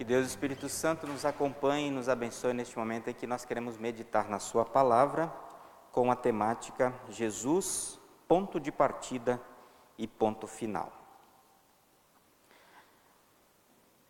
Que 0.00 0.04
Deus 0.04 0.28
Espírito 0.28 0.66
Santo 0.66 1.06
nos 1.06 1.26
acompanhe 1.26 1.88
e 1.88 1.90
nos 1.90 2.08
abençoe 2.08 2.54
neste 2.54 2.78
momento 2.78 3.10
em 3.10 3.12
que 3.12 3.26
nós 3.26 3.44
queremos 3.44 3.76
meditar 3.76 4.30
na 4.30 4.38
Sua 4.38 4.64
palavra 4.64 5.30
com 5.92 6.10
a 6.10 6.16
temática 6.16 6.94
Jesus, 7.10 8.00
ponto 8.26 8.58
de 8.58 8.72
partida 8.72 9.38
e 9.98 10.08
ponto 10.08 10.46
final. 10.46 10.90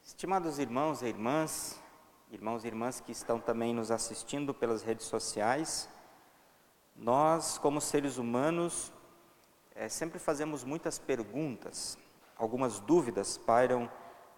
Estimados 0.05 0.61
irmãos 0.61 1.03
e 1.03 1.07
irmãs, 1.07 1.83
irmãos 2.31 2.65
e 2.65 2.69
irmãs 2.69 3.01
que 3.01 3.11
estão 3.11 3.41
também 3.41 3.75
nos 3.75 3.91
assistindo 3.91 4.55
pelas 4.55 4.85
redes 4.85 5.07
sociais, 5.07 5.89
nós, 6.95 7.59
como 7.59 7.81
seres 7.81 8.17
humanos, 8.17 8.93
é, 9.75 9.89
sempre 9.89 10.21
fazemos 10.21 10.63
muitas 10.63 11.01
perguntas, 11.01 11.99
algumas 12.37 12.79
dúvidas 12.79 13.37
pairam 13.37 13.91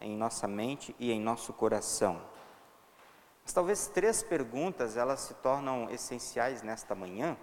em 0.03 0.16
nossa 0.16 0.46
mente 0.48 0.95
e 0.98 1.11
em 1.11 1.21
nosso 1.21 1.53
coração. 1.53 2.21
Mas 3.42 3.52
talvez 3.52 3.87
três 3.88 4.23
perguntas 4.23 4.97
elas 4.97 5.20
se 5.20 5.34
tornam 5.34 5.88
essenciais 5.91 6.62
nesta 6.62 6.95
manhã 6.95 7.37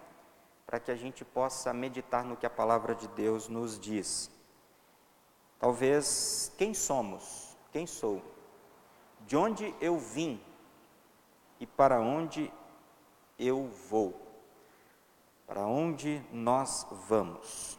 para 0.66 0.78
que 0.78 0.90
a 0.90 0.96
gente 0.96 1.24
possa 1.24 1.72
meditar 1.72 2.24
no 2.24 2.36
que 2.36 2.46
a 2.46 2.50
palavra 2.50 2.94
de 2.94 3.08
Deus 3.08 3.48
nos 3.48 3.78
diz. 3.78 4.30
Talvez 5.58 6.52
quem 6.56 6.72
somos? 6.72 7.56
Quem 7.72 7.86
sou? 7.86 8.22
De 9.26 9.36
onde 9.36 9.74
eu 9.80 9.98
vim? 9.98 10.40
E 11.58 11.66
para 11.66 12.00
onde 12.00 12.52
eu 13.38 13.68
vou? 13.88 14.14
Para 15.46 15.66
onde 15.66 16.24
nós 16.32 16.86
vamos? 17.08 17.78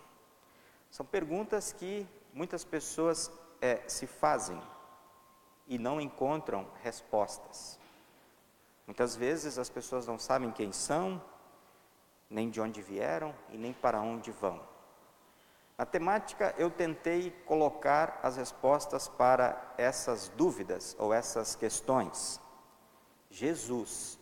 São 0.92 1.06
perguntas 1.06 1.72
que 1.72 2.06
muitas 2.34 2.64
pessoas 2.64 3.32
é, 3.62 3.82
se 3.88 4.08
fazem 4.08 4.62
e 5.68 5.78
não 5.78 6.02
encontram 6.02 6.68
respostas. 6.84 7.80
Muitas 8.86 9.16
vezes 9.16 9.58
as 9.58 9.70
pessoas 9.70 10.08
não 10.08 10.20
sabem 10.20 10.52
quem 10.52 10.72
são, 10.72 11.22
nem 12.30 12.50
de 12.50 12.60
onde 12.60 12.82
vieram 12.82 13.34
e 13.50 13.58
nem 13.58 13.72
para 13.72 14.02
onde 14.02 14.32
vão. 14.32 14.60
Na 15.78 15.86
temática, 15.86 16.54
eu 16.58 16.70
tentei 16.70 17.32
colocar 17.46 18.20
as 18.22 18.38
respostas 18.38 19.08
para 19.08 19.74
essas 19.78 20.28
dúvidas 20.30 20.96
ou 21.00 21.14
essas 21.14 21.56
questões. 21.56 22.40
Jesus 23.30 24.20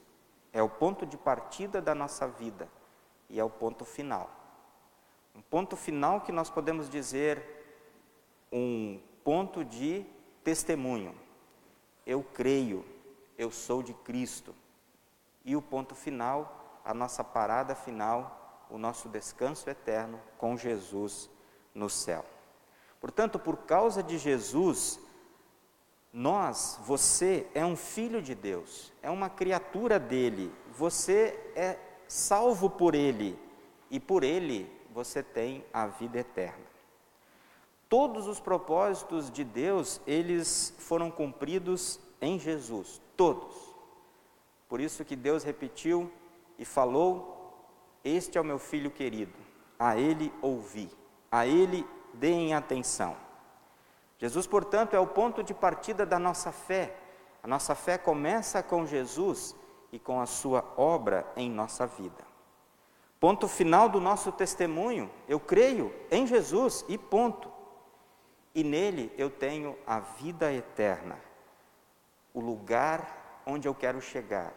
é 0.54 0.62
o 0.62 0.70
ponto 0.70 1.06
de 1.06 1.18
partida 1.18 1.82
da 1.82 1.94
nossa 1.94 2.28
vida 2.28 2.70
e 3.30 3.40
é 3.40 3.44
o 3.44 3.50
ponto 3.50 3.84
final. 3.84 4.30
Um 5.36 5.42
ponto 5.42 5.76
final 5.76 6.22
que 6.22 6.32
nós 6.32 6.50
podemos 6.50 6.90
dizer 6.90 7.44
um 8.52 9.00
ponto 9.30 9.64
de 9.64 10.04
testemunho. 10.44 11.14
Eu 12.04 12.24
creio, 12.34 12.84
eu 13.38 13.52
sou 13.52 13.84
de 13.84 13.94
Cristo. 13.94 14.56
E 15.46 15.56
o 15.56 15.62
ponto 15.62 15.94
final, 15.94 16.82
a 16.84 16.96
nossa 16.96 17.24
parada 17.24 17.76
final, 17.76 18.66
o 18.72 18.78
nosso 18.80 19.08
descanso 19.08 19.70
eterno 19.70 20.20
com 20.36 20.58
Jesus 20.58 21.30
no 21.76 21.92
céu. 21.92 22.26
Portanto, 23.00 23.38
por 23.38 23.58
causa 23.58 24.02
de 24.02 24.18
Jesus, 24.18 25.00
nós, 26.12 26.80
você 26.82 27.46
é 27.54 27.64
um 27.64 27.76
filho 27.76 28.24
de 28.24 28.34
Deus, 28.34 28.92
é 29.00 29.12
uma 29.12 29.30
criatura 29.30 30.00
dele, 30.00 30.52
você 30.72 31.40
é 31.56 31.78
salvo 32.08 32.68
por 32.68 32.96
ele 32.96 33.38
e 33.92 34.00
por 34.00 34.24
ele 34.24 34.68
você 34.92 35.22
tem 35.22 35.64
a 35.72 35.86
vida 35.86 36.18
eterna. 36.18 36.69
Todos 37.90 38.28
os 38.28 38.40
propósitos 38.40 39.32
de 39.32 39.44
Deus, 39.44 40.00
eles 40.06 40.76
foram 40.78 41.10
cumpridos 41.10 42.00
em 42.22 42.38
Jesus, 42.38 43.02
todos. 43.18 43.56
Por 44.70 44.80
isso 44.80 45.04
que 45.04 45.16
Deus 45.16 45.44
repetiu 45.44 46.12
e 46.60 46.64
falou: 46.64 47.52
Este 48.04 48.38
é 48.38 48.42
o 48.42 48.46
meu 48.46 48.60
filho 48.60 48.92
querido, 48.92 49.34
a 49.80 49.98
ele 49.98 50.32
ouvi, 50.40 50.88
a 51.32 51.48
ele 51.48 51.84
deem 52.14 52.54
atenção. 52.54 53.18
Jesus, 54.20 54.46
portanto, 54.46 54.94
é 54.94 55.00
o 55.00 55.08
ponto 55.08 55.42
de 55.42 55.54
partida 55.54 56.06
da 56.06 56.20
nossa 56.20 56.52
fé. 56.52 56.96
A 57.42 57.48
nossa 57.48 57.74
fé 57.74 57.98
começa 57.98 58.62
com 58.62 58.86
Jesus 58.86 59.56
e 59.92 59.98
com 59.98 60.22
a 60.22 60.26
sua 60.26 60.64
obra 60.78 61.26
em 61.36 61.50
nossa 61.50 61.88
vida. 61.88 62.28
Ponto 63.20 63.48
final 63.48 63.90
do 63.90 64.00
nosso 64.00 64.32
testemunho, 64.32 65.10
eu 65.28 65.40
creio 65.40 65.94
em 66.12 66.28
Jesus 66.28 66.86
e 66.88 66.98
ponto. 66.98 67.49
E 68.54 68.64
nele 68.64 69.14
eu 69.18 69.30
tenho 69.30 69.78
a 69.86 70.00
vida 70.00 70.52
eterna, 70.52 71.18
o 72.34 72.40
lugar 72.40 73.42
onde 73.46 73.68
eu 73.68 73.76
quero 73.76 74.02
chegar, 74.02 74.54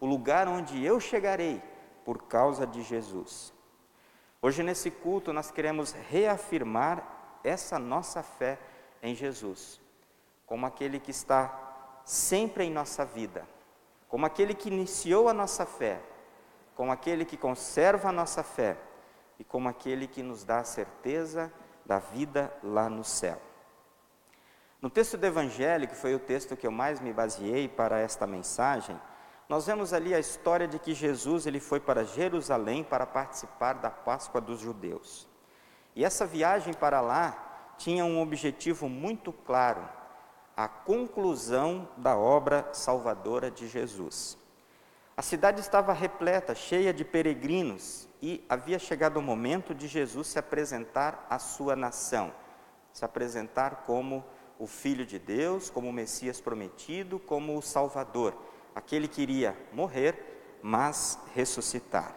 o 0.00 0.06
lugar 0.06 0.48
onde 0.48 0.84
eu 0.84 1.00
chegarei 1.00 1.62
por 2.04 2.24
causa 2.24 2.66
de 2.66 2.82
Jesus. 2.82 3.52
Hoje, 4.40 4.62
nesse 4.62 4.90
culto, 4.90 5.32
nós 5.32 5.50
queremos 5.50 5.92
reafirmar 5.92 7.40
essa 7.42 7.78
nossa 7.78 8.22
fé 8.22 8.58
em 9.02 9.14
Jesus, 9.14 9.80
como 10.44 10.66
aquele 10.66 11.00
que 11.00 11.10
está 11.10 12.00
sempre 12.04 12.64
em 12.64 12.70
nossa 12.70 13.04
vida, 13.04 13.46
como 14.08 14.24
aquele 14.24 14.54
que 14.54 14.68
iniciou 14.68 15.28
a 15.28 15.32
nossa 15.32 15.66
fé 15.66 16.00
como 16.76 16.92
aquele 16.92 17.24
que 17.24 17.38
conserva 17.38 18.10
a 18.10 18.12
nossa 18.12 18.42
fé 18.42 18.76
e 19.38 19.44
como 19.44 19.68
aquele 19.68 20.06
que 20.06 20.22
nos 20.22 20.44
dá 20.44 20.58
a 20.58 20.64
certeza 20.64 21.50
da 21.86 21.98
vida 21.98 22.52
lá 22.62 22.88
no 22.90 23.04
céu. 23.04 23.40
No 24.82 24.90
texto 24.90 25.16
do 25.16 25.24
Evangelho, 25.24 25.88
que 25.88 25.94
foi 25.94 26.14
o 26.14 26.18
texto 26.18 26.56
que 26.56 26.66
eu 26.66 26.70
mais 26.70 27.00
me 27.00 27.12
baseei 27.12 27.68
para 27.68 27.98
esta 27.98 28.26
mensagem, 28.26 29.00
nós 29.48 29.66
vemos 29.66 29.92
ali 29.92 30.14
a 30.14 30.18
história 30.18 30.66
de 30.66 30.78
que 30.78 30.92
Jesus 30.92 31.46
ele 31.46 31.60
foi 31.60 31.80
para 31.80 32.04
Jerusalém 32.04 32.82
para 32.82 33.06
participar 33.06 33.74
da 33.74 33.90
Páscoa 33.90 34.40
dos 34.40 34.60
judeus. 34.60 35.26
E 35.94 36.04
essa 36.04 36.26
viagem 36.26 36.74
para 36.74 37.00
lá 37.00 37.74
tinha 37.78 38.04
um 38.04 38.20
objetivo 38.20 38.88
muito 38.88 39.32
claro: 39.32 39.88
a 40.56 40.68
conclusão 40.68 41.88
da 41.96 42.16
obra 42.16 42.68
salvadora 42.72 43.50
de 43.50 43.68
Jesus. 43.68 44.36
A 45.18 45.22
cidade 45.22 45.62
estava 45.62 45.94
repleta, 45.94 46.54
cheia 46.54 46.92
de 46.92 47.02
peregrinos, 47.02 48.06
e 48.20 48.44
havia 48.50 48.78
chegado 48.78 49.16
o 49.16 49.22
momento 49.22 49.74
de 49.74 49.88
Jesus 49.88 50.26
se 50.26 50.38
apresentar 50.38 51.26
à 51.30 51.38
sua 51.38 51.74
nação, 51.74 52.30
se 52.92 53.02
apresentar 53.02 53.84
como 53.86 54.22
o 54.58 54.66
Filho 54.66 55.06
de 55.06 55.18
Deus, 55.18 55.70
como 55.70 55.88
o 55.88 55.92
Messias 55.92 56.38
prometido, 56.38 57.18
como 57.18 57.56
o 57.56 57.62
Salvador, 57.62 58.36
aquele 58.74 59.08
que 59.08 59.22
iria 59.22 59.56
morrer, 59.72 60.58
mas 60.62 61.18
ressuscitar. 61.34 62.14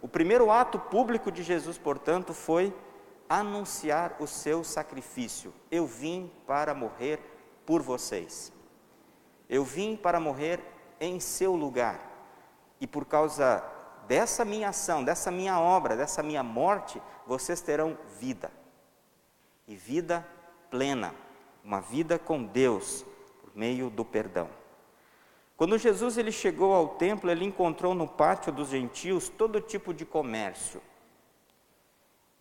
O 0.00 0.08
primeiro 0.08 0.50
ato 0.50 0.78
público 0.78 1.30
de 1.30 1.42
Jesus, 1.42 1.76
portanto, 1.76 2.32
foi 2.32 2.74
anunciar 3.28 4.16
o 4.20 4.26
seu 4.26 4.64
sacrifício. 4.64 5.52
Eu 5.70 5.86
vim 5.86 6.32
para 6.46 6.72
morrer 6.72 7.20
por 7.66 7.82
vocês. 7.82 8.50
Eu 9.50 9.64
vim 9.64 9.96
para 9.96 10.18
morrer 10.18 10.62
em 10.98 11.20
seu 11.20 11.54
lugar. 11.54 12.07
E 12.80 12.86
por 12.86 13.04
causa 13.04 13.64
dessa 14.06 14.44
minha 14.44 14.70
ação, 14.70 15.04
dessa 15.04 15.30
minha 15.30 15.60
obra, 15.60 15.96
dessa 15.96 16.22
minha 16.22 16.42
morte, 16.42 17.00
vocês 17.26 17.60
terão 17.60 17.96
vida. 18.18 18.50
E 19.66 19.76
vida 19.76 20.26
plena, 20.70 21.14
uma 21.62 21.80
vida 21.80 22.18
com 22.18 22.42
Deus 22.42 23.04
por 23.40 23.50
meio 23.54 23.90
do 23.90 24.04
perdão. 24.04 24.48
Quando 25.58 25.76
Jesus 25.76 26.16
ele 26.16 26.30
chegou 26.30 26.72
ao 26.72 26.90
templo, 26.90 27.30
ele 27.30 27.44
encontrou 27.44 27.94
no 27.94 28.06
pátio 28.06 28.52
dos 28.52 28.68
gentios 28.68 29.28
todo 29.28 29.60
tipo 29.60 29.92
de 29.92 30.04
comércio. 30.04 30.80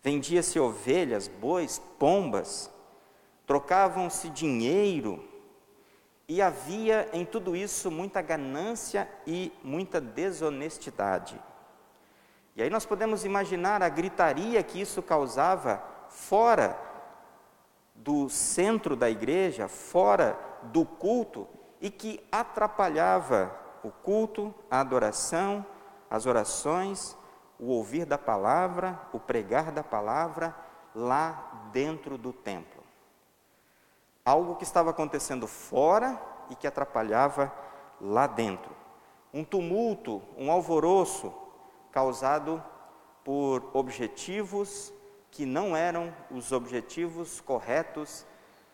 Vendia-se 0.03 0.59
ovelhas, 0.59 1.27
bois, 1.27 1.81
pombas, 1.97 2.71
trocavam-se 3.45 4.29
dinheiro, 4.29 5.26
e 6.27 6.41
havia 6.41 7.07
em 7.13 7.25
tudo 7.25 7.55
isso 7.55 7.89
muita 7.89 8.21
ganância 8.21 9.09
e 9.25 9.51
muita 9.63 10.01
desonestidade. 10.01 11.41
E 12.55 12.61
aí 12.61 12.69
nós 12.69 12.85
podemos 12.85 13.23
imaginar 13.23 13.81
a 13.81 13.87
gritaria 13.87 14.61
que 14.61 14.81
isso 14.81 15.01
causava 15.01 15.81
fora 16.09 16.77
do 17.95 18.29
centro 18.29 18.95
da 18.95 19.09
igreja, 19.09 19.67
fora 19.67 20.37
do 20.63 20.85
culto, 20.85 21.47
e 21.79 21.89
que 21.89 22.19
atrapalhava 22.31 23.55
o 23.83 23.91
culto, 23.91 24.53
a 24.69 24.81
adoração, 24.81 25.65
as 26.09 26.25
orações, 26.25 27.15
o 27.59 27.67
ouvir 27.67 28.05
da 28.05 28.17
palavra, 28.17 28.99
o 29.13 29.19
pregar 29.19 29.71
da 29.71 29.83
palavra 29.83 30.55
lá 30.93 31.69
dentro 31.71 32.17
do 32.17 32.33
templo 32.33 32.76
algo 34.27 34.55
que 34.55 34.65
estava 34.65 34.89
acontecendo 34.89 35.47
fora 35.47 36.21
e 36.49 36.55
que 36.55 36.67
atrapalhava 36.67 37.49
lá 38.01 38.27
dentro. 38.27 38.75
Um 39.33 39.41
tumulto, 39.41 40.21
um 40.37 40.51
alvoroço 40.51 41.33
causado 41.93 42.61
por 43.23 43.69
objetivos 43.73 44.91
que 45.31 45.45
não 45.45 45.77
eram 45.77 46.13
os 46.29 46.51
objetivos 46.51 47.39
corretos 47.39 48.25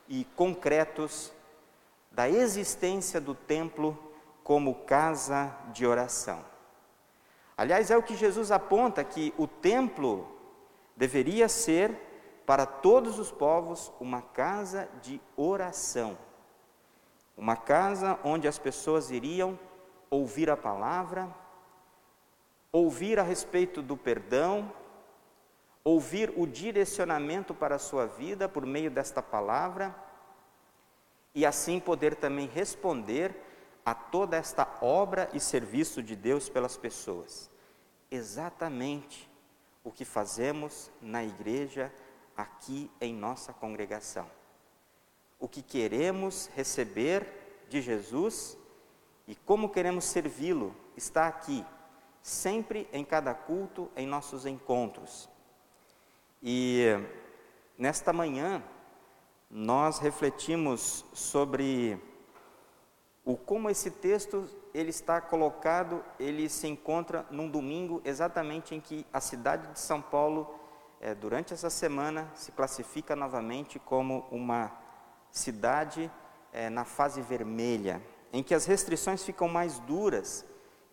e 0.10 0.26
concretos 0.36 1.32
da 2.12 2.28
existência 2.28 3.22
do 3.22 3.36
templo 3.36 3.96
como 4.44 4.74
casa 4.86 5.56
de 5.72 5.86
oração. 5.86 6.44
Aliás, 7.56 7.92
é 7.92 7.98
o 7.98 8.02
que 8.02 8.16
Jesus 8.16 8.52
aponta 8.52 9.04
que 9.04 9.32
o 9.38 9.46
templo 9.46 10.28
deveria 10.98 11.48
ser 11.48 12.13
para 12.46 12.66
todos 12.66 13.20
os 13.20 13.32
povos 13.32 13.92
uma 14.00 14.22
casa 14.22 14.90
de 15.02 15.22
oração. 15.36 16.18
Uma 17.38 17.56
casa 17.56 18.20
onde 18.24 18.48
as 18.48 18.60
pessoas 18.60 19.10
iriam 19.10 19.58
ouvir 20.10 20.50
a 20.50 20.58
palavra, 20.58 21.34
ouvir 22.72 23.20
a 23.20 23.24
respeito 23.24 23.82
do 23.82 23.98
perdão, 23.98 24.72
ouvir 25.84 26.32
o 26.36 26.46
direcionamento 26.46 27.54
para 27.54 27.76
a 27.76 27.80
sua 27.80 28.06
vida 28.06 28.48
por 28.48 28.66
meio 28.66 28.92
desta 28.92 29.22
palavra 29.22 29.96
e 31.34 31.46
assim 31.46 31.80
poder 31.80 32.16
também 32.16 32.48
responder 32.48 33.36
a 33.86 33.94
toda 33.94 34.38
esta 34.38 34.68
obra 34.82 35.30
e 35.34 35.40
serviço 35.40 36.02
de 36.02 36.16
Deus 36.16 36.48
pelas 36.48 36.78
pessoas. 36.78 37.50
Exatamente 38.10 39.30
o 39.84 39.92
que 39.92 40.06
fazemos 40.06 40.92
na 41.02 41.24
igreja 41.24 41.92
aqui 42.36 42.90
em 43.00 43.14
nossa 43.14 43.54
congregação. 43.54 44.30
O 45.40 45.48
que 45.48 45.62
queremos 45.62 46.50
receber 46.56 47.66
de 47.70 47.82
Jesus 47.82 48.58
e 49.28 49.36
como 49.36 49.70
queremos 49.70 50.06
servi-lo 50.06 50.76
está 50.96 51.28
aqui, 51.28 51.66
sempre 52.22 52.88
em 52.92 53.04
cada 53.04 53.34
culto, 53.34 53.90
em 53.96 54.06
nossos 54.06 54.46
encontros. 54.46 55.30
E 56.42 56.88
nesta 57.78 58.12
manhã 58.12 58.64
nós 59.50 60.00
refletimos 60.00 61.06
sobre 61.14 62.00
o 63.24 63.38
como 63.38 63.70
esse 63.70 63.90
texto 63.90 64.50
ele 64.74 64.90
está 64.90 65.22
colocado, 65.22 66.04
ele 66.20 66.50
se 66.50 66.68
encontra 66.68 67.26
num 67.32 67.50
domingo 67.50 68.02
exatamente 68.04 68.76
em 68.76 68.82
que 68.82 69.06
a 69.14 69.22
cidade 69.22 69.72
de 69.72 69.80
São 69.80 70.02
Paulo, 70.02 70.60
é, 71.04 71.14
durante 71.14 71.54
essa 71.54 71.70
semana, 71.70 72.32
se 72.34 72.54
classifica 72.54 73.14
novamente 73.14 73.78
como 73.78 74.26
uma 74.32 74.72
cidade 75.34 76.10
é, 76.54 76.70
na 76.70 76.86
fase 76.86 77.22
vermelha, 77.22 78.02
em 78.32 78.42
que 78.42 78.56
as 78.56 78.66
restrições 78.66 79.22
ficam 79.22 79.50
mais 79.50 79.80
duras 79.80 80.46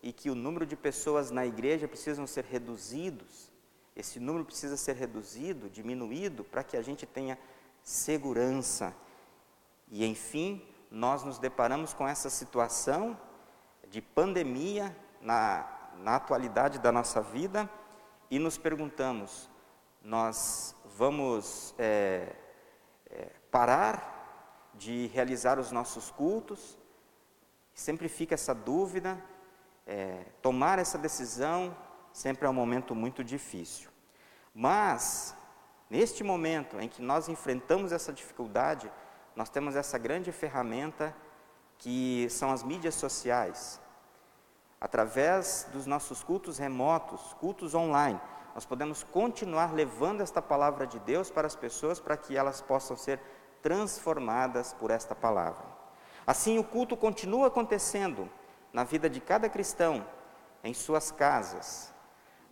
e 0.02 0.12
que 0.12 0.28
o 0.28 0.34
número 0.34 0.66
de 0.66 0.74
pessoas 0.74 1.30
na 1.30 1.46
igreja 1.46 1.86
precisam 1.86 2.26
ser 2.26 2.44
reduzidos. 2.44 3.52
Esse 3.94 4.18
número 4.18 4.44
precisa 4.44 4.76
ser 4.76 4.96
reduzido, 4.96 5.70
diminuído, 5.70 6.42
para 6.42 6.64
que 6.64 6.76
a 6.76 6.82
gente 6.82 7.06
tenha 7.06 7.38
segurança. 7.80 8.92
E 9.88 10.04
enfim, 10.04 10.60
nós 10.90 11.22
nos 11.22 11.38
deparamos 11.38 11.94
com 11.94 12.08
essa 12.08 12.28
situação 12.28 13.16
de 13.88 14.02
pandemia 14.02 14.96
na, 15.20 15.92
na 15.98 16.16
atualidade 16.16 16.80
da 16.80 16.90
nossa 16.90 17.20
vida 17.20 17.70
e 18.28 18.40
nos 18.40 18.58
perguntamos: 18.58 19.49
nós 20.02 20.74
vamos 20.96 21.74
é, 21.78 22.32
é, 23.10 23.28
parar 23.50 24.70
de 24.74 25.06
realizar 25.08 25.58
os 25.58 25.70
nossos 25.70 26.10
cultos? 26.10 26.78
Sempre 27.74 28.08
fica 28.08 28.34
essa 28.34 28.54
dúvida. 28.54 29.22
É, 29.86 30.24
tomar 30.40 30.78
essa 30.78 30.98
decisão 30.98 31.76
sempre 32.12 32.46
é 32.46 32.50
um 32.50 32.54
momento 32.54 32.94
muito 32.94 33.22
difícil. 33.22 33.90
Mas, 34.54 35.34
neste 35.88 36.24
momento 36.24 36.80
em 36.80 36.88
que 36.88 37.02
nós 37.02 37.28
enfrentamos 37.28 37.92
essa 37.92 38.12
dificuldade, 38.12 38.90
nós 39.36 39.48
temos 39.48 39.76
essa 39.76 39.96
grande 39.98 40.32
ferramenta 40.32 41.14
que 41.78 42.28
são 42.30 42.50
as 42.50 42.62
mídias 42.62 42.94
sociais. 42.94 43.80
Através 44.80 45.68
dos 45.72 45.86
nossos 45.86 46.22
cultos 46.22 46.58
remotos, 46.58 47.34
cultos 47.34 47.74
online, 47.74 48.20
nós 48.54 48.64
podemos 48.64 49.02
continuar 49.02 49.72
levando 49.72 50.20
esta 50.20 50.42
palavra 50.42 50.86
de 50.86 50.98
Deus 51.00 51.30
para 51.30 51.46
as 51.46 51.56
pessoas 51.56 52.00
para 52.00 52.16
que 52.16 52.36
elas 52.36 52.60
possam 52.60 52.96
ser 52.96 53.20
transformadas 53.62 54.72
por 54.72 54.90
esta 54.90 55.14
palavra. 55.14 55.64
Assim, 56.26 56.58
o 56.58 56.64
culto 56.64 56.96
continua 56.96 57.46
acontecendo 57.48 58.28
na 58.72 58.84
vida 58.84 59.08
de 59.08 59.20
cada 59.20 59.48
cristão, 59.48 60.06
em 60.62 60.74
suas 60.74 61.10
casas. 61.10 61.92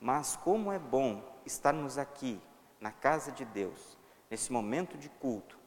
Mas 0.00 0.36
como 0.36 0.72
é 0.72 0.78
bom 0.78 1.22
estarmos 1.44 1.98
aqui, 1.98 2.40
na 2.80 2.92
casa 2.92 3.32
de 3.32 3.44
Deus, 3.44 3.98
nesse 4.30 4.52
momento 4.52 4.96
de 4.96 5.08
culto. 5.08 5.58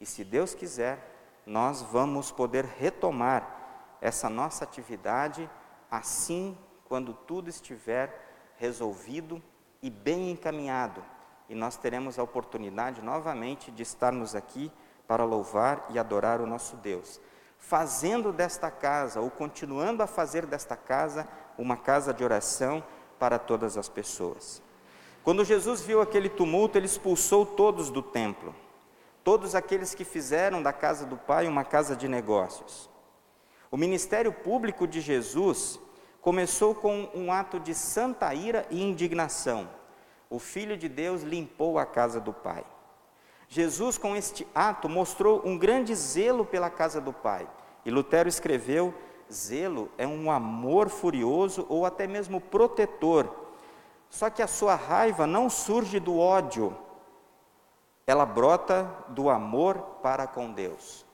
E 0.00 0.06
se 0.06 0.24
Deus 0.24 0.54
quiser, 0.54 0.98
nós 1.46 1.80
vamos 1.82 2.32
poder 2.32 2.64
retomar 2.64 3.96
essa 4.00 4.28
nossa 4.28 4.64
atividade 4.64 5.48
assim 5.90 6.58
quando 6.84 7.14
tudo 7.14 7.48
estiver 7.48 8.54
resolvido 8.56 9.42
e 9.86 9.90
bem 9.90 10.30
encaminhado. 10.30 11.02
E 11.48 11.54
nós 11.54 11.76
teremos 11.76 12.18
a 12.18 12.22
oportunidade 12.22 13.00
novamente 13.00 13.70
de 13.70 13.82
estarmos 13.82 14.34
aqui 14.34 14.70
para 15.06 15.24
louvar 15.24 15.86
e 15.90 15.98
adorar 15.98 16.40
o 16.40 16.46
nosso 16.46 16.76
Deus, 16.76 17.20
fazendo 17.58 18.32
desta 18.32 18.70
casa, 18.70 19.20
ou 19.20 19.30
continuando 19.30 20.02
a 20.02 20.06
fazer 20.06 20.44
desta 20.46 20.76
casa, 20.76 21.28
uma 21.56 21.76
casa 21.76 22.12
de 22.12 22.24
oração 22.24 22.82
para 23.18 23.38
todas 23.38 23.76
as 23.76 23.88
pessoas. 23.88 24.60
Quando 25.22 25.44
Jesus 25.44 25.80
viu 25.80 26.00
aquele 26.00 26.28
tumulto, 26.28 26.76
ele 26.76 26.86
expulsou 26.86 27.46
todos 27.46 27.90
do 27.90 28.02
templo 28.02 28.54
todos 29.26 29.56
aqueles 29.56 29.92
que 29.92 30.04
fizeram 30.04 30.62
da 30.62 30.72
casa 30.72 31.04
do 31.04 31.16
Pai 31.16 31.48
uma 31.48 31.64
casa 31.64 31.96
de 31.96 32.06
negócios. 32.06 32.88
O 33.72 33.76
ministério 33.76 34.32
público 34.32 34.86
de 34.86 35.00
Jesus 35.00 35.80
começou 36.20 36.76
com 36.76 37.10
um 37.12 37.32
ato 37.32 37.58
de 37.58 37.74
santa 37.74 38.32
ira 38.32 38.64
e 38.70 38.80
indignação. 38.80 39.68
O 40.28 40.38
Filho 40.38 40.76
de 40.76 40.88
Deus 40.88 41.22
limpou 41.22 41.78
a 41.78 41.86
casa 41.86 42.20
do 42.20 42.32
Pai. 42.32 42.64
Jesus, 43.48 43.96
com 43.96 44.16
este 44.16 44.46
ato, 44.54 44.88
mostrou 44.88 45.40
um 45.44 45.56
grande 45.56 45.94
zelo 45.94 46.44
pela 46.44 46.68
casa 46.68 47.00
do 47.00 47.12
Pai. 47.12 47.48
E 47.84 47.90
Lutero 47.90 48.28
escreveu: 48.28 48.92
zelo 49.32 49.90
é 49.96 50.06
um 50.06 50.30
amor 50.30 50.88
furioso 50.88 51.64
ou 51.68 51.86
até 51.86 52.06
mesmo 52.06 52.40
protetor. 52.40 53.46
Só 54.10 54.30
que 54.30 54.42
a 54.42 54.46
sua 54.46 54.74
raiva 54.74 55.26
não 55.26 55.50
surge 55.50 56.00
do 56.00 56.18
ódio, 56.18 56.76
ela 58.06 58.24
brota 58.24 58.88
do 59.08 59.28
amor 59.28 59.78
para 60.02 60.26
com 60.26 60.52
Deus. 60.52 61.04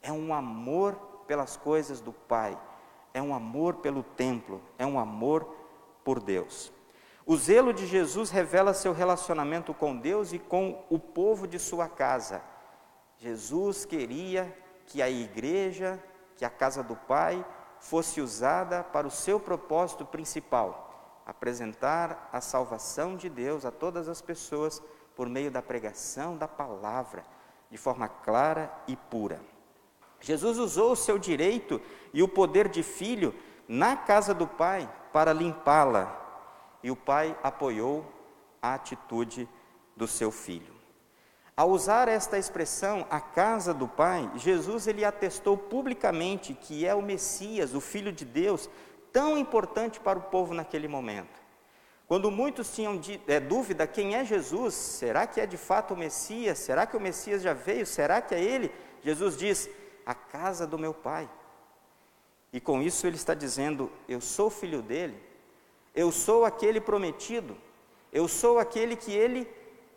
É 0.00 0.12
um 0.12 0.32
amor 0.32 0.94
pelas 1.26 1.56
coisas 1.56 2.00
do 2.00 2.12
Pai, 2.12 2.56
é 3.12 3.20
um 3.20 3.34
amor 3.34 3.74
pelo 3.74 4.02
templo, 4.02 4.60
é 4.78 4.86
um 4.86 4.98
amor 4.98 5.46
por 6.04 6.20
Deus. 6.20 6.72
O 7.28 7.36
zelo 7.36 7.72
de 7.72 7.88
Jesus 7.88 8.30
revela 8.30 8.72
seu 8.72 8.92
relacionamento 8.92 9.74
com 9.74 9.96
Deus 9.96 10.32
e 10.32 10.38
com 10.38 10.84
o 10.88 10.96
povo 10.96 11.48
de 11.48 11.58
sua 11.58 11.88
casa. 11.88 12.40
Jesus 13.18 13.84
queria 13.84 14.56
que 14.86 15.02
a 15.02 15.10
igreja, 15.10 16.00
que 16.36 16.44
a 16.44 16.50
casa 16.50 16.84
do 16.84 16.94
Pai, 16.94 17.44
fosse 17.80 18.20
usada 18.20 18.84
para 18.84 19.08
o 19.08 19.10
seu 19.10 19.40
propósito 19.40 20.06
principal: 20.06 21.20
apresentar 21.26 22.30
a 22.32 22.40
salvação 22.40 23.16
de 23.16 23.28
Deus 23.28 23.64
a 23.64 23.72
todas 23.72 24.08
as 24.08 24.22
pessoas 24.22 24.80
por 25.16 25.28
meio 25.28 25.50
da 25.50 25.60
pregação 25.60 26.36
da 26.36 26.46
palavra, 26.46 27.24
de 27.68 27.76
forma 27.76 28.08
clara 28.08 28.72
e 28.86 28.94
pura. 28.94 29.40
Jesus 30.20 30.58
usou 30.58 30.92
o 30.92 30.96
seu 30.96 31.18
direito 31.18 31.80
e 32.14 32.22
o 32.22 32.28
poder 32.28 32.68
de 32.68 32.84
filho 32.84 33.34
na 33.66 33.96
casa 33.96 34.32
do 34.32 34.46
Pai 34.46 34.88
para 35.12 35.32
limpá-la, 35.32 36.25
e 36.82 36.90
o 36.90 36.96
Pai 36.96 37.36
apoiou 37.42 38.04
a 38.60 38.74
atitude 38.74 39.48
do 39.96 40.06
seu 40.06 40.30
filho. 40.30 40.74
Ao 41.56 41.70
usar 41.70 42.06
esta 42.06 42.36
expressão, 42.36 43.06
a 43.08 43.18
casa 43.18 43.72
do 43.72 43.88
Pai, 43.88 44.30
Jesus 44.36 44.86
ele 44.86 45.04
atestou 45.04 45.56
publicamente 45.56 46.52
que 46.52 46.86
é 46.86 46.94
o 46.94 47.00
Messias, 47.00 47.74
o 47.74 47.80
Filho 47.80 48.12
de 48.12 48.26
Deus, 48.26 48.68
tão 49.10 49.38
importante 49.38 49.98
para 49.98 50.18
o 50.18 50.22
povo 50.22 50.52
naquele 50.52 50.86
momento. 50.86 51.40
Quando 52.06 52.30
muitos 52.30 52.74
tinham 52.74 53.00
é, 53.26 53.40
dúvida 53.40 53.86
quem 53.86 54.14
é 54.14 54.24
Jesus, 54.24 54.74
será 54.74 55.26
que 55.26 55.40
é 55.40 55.46
de 55.46 55.56
fato 55.56 55.94
o 55.94 55.96
Messias? 55.96 56.58
Será 56.58 56.86
que 56.86 56.96
o 56.96 57.00
Messias 57.00 57.42
já 57.42 57.52
veio? 57.52 57.86
Será 57.86 58.20
que 58.20 58.34
é 58.34 58.40
ele? 58.40 58.70
Jesus 59.02 59.36
diz: 59.36 59.68
a 60.04 60.14
casa 60.14 60.66
do 60.66 60.78
meu 60.78 60.94
pai. 60.94 61.28
E 62.52 62.60
com 62.60 62.80
isso 62.80 63.06
ele 63.06 63.16
está 63.16 63.34
dizendo: 63.34 63.90
eu 64.08 64.20
sou 64.20 64.48
filho 64.50 64.82
dele, 64.82 65.20
eu 65.96 66.12
sou 66.12 66.44
aquele 66.44 66.78
prometido, 66.78 67.56
eu 68.12 68.28
sou 68.28 68.58
aquele 68.58 68.94
que 68.94 69.10
ele 69.12 69.48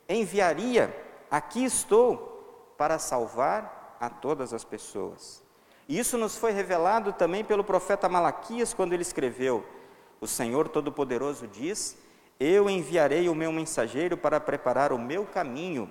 enviaria, 0.07 0.95
aqui 1.29 1.65
estou 1.65 2.73
para 2.77 2.97
salvar 2.97 3.97
a 3.99 4.09
todas 4.09 4.53
as 4.53 4.63
pessoas. 4.63 5.43
E 5.89 5.99
isso 5.99 6.17
nos 6.17 6.37
foi 6.37 6.51
revelado 6.51 7.11
também 7.11 7.43
pelo 7.43 7.65
profeta 7.65 8.07
Malaquias 8.07 8.73
quando 8.73 8.93
ele 8.93 9.01
escreveu: 9.01 9.65
o 10.21 10.27
Senhor 10.27 10.69
Todo-Poderoso 10.69 11.45
diz: 11.47 11.97
Eu 12.39 12.69
enviarei 12.69 13.27
o 13.27 13.35
meu 13.35 13.51
mensageiro 13.51 14.15
para 14.15 14.39
preparar 14.39 14.93
o 14.93 14.97
meu 14.97 15.25
caminho, 15.25 15.89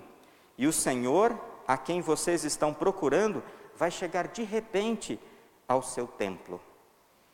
e 0.56 0.66
o 0.66 0.72
Senhor, 0.72 1.38
a 1.66 1.76
quem 1.76 2.00
vocês 2.00 2.44
estão 2.44 2.72
procurando, 2.72 3.42
vai 3.76 3.90
chegar 3.90 4.28
de 4.28 4.42
repente 4.42 5.20
ao 5.68 5.82
seu 5.82 6.06
templo. 6.06 6.58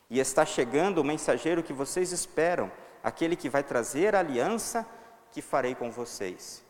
E 0.09 0.19
está 0.19 0.45
chegando 0.45 0.99
o 0.99 1.03
mensageiro 1.03 1.63
que 1.63 1.73
vocês 1.73 2.11
esperam, 2.11 2.71
aquele 3.03 3.35
que 3.35 3.49
vai 3.49 3.63
trazer 3.63 4.15
a 4.15 4.19
aliança 4.19 4.85
que 5.31 5.41
farei 5.41 5.73
com 5.73 5.91
vocês. 5.91 6.63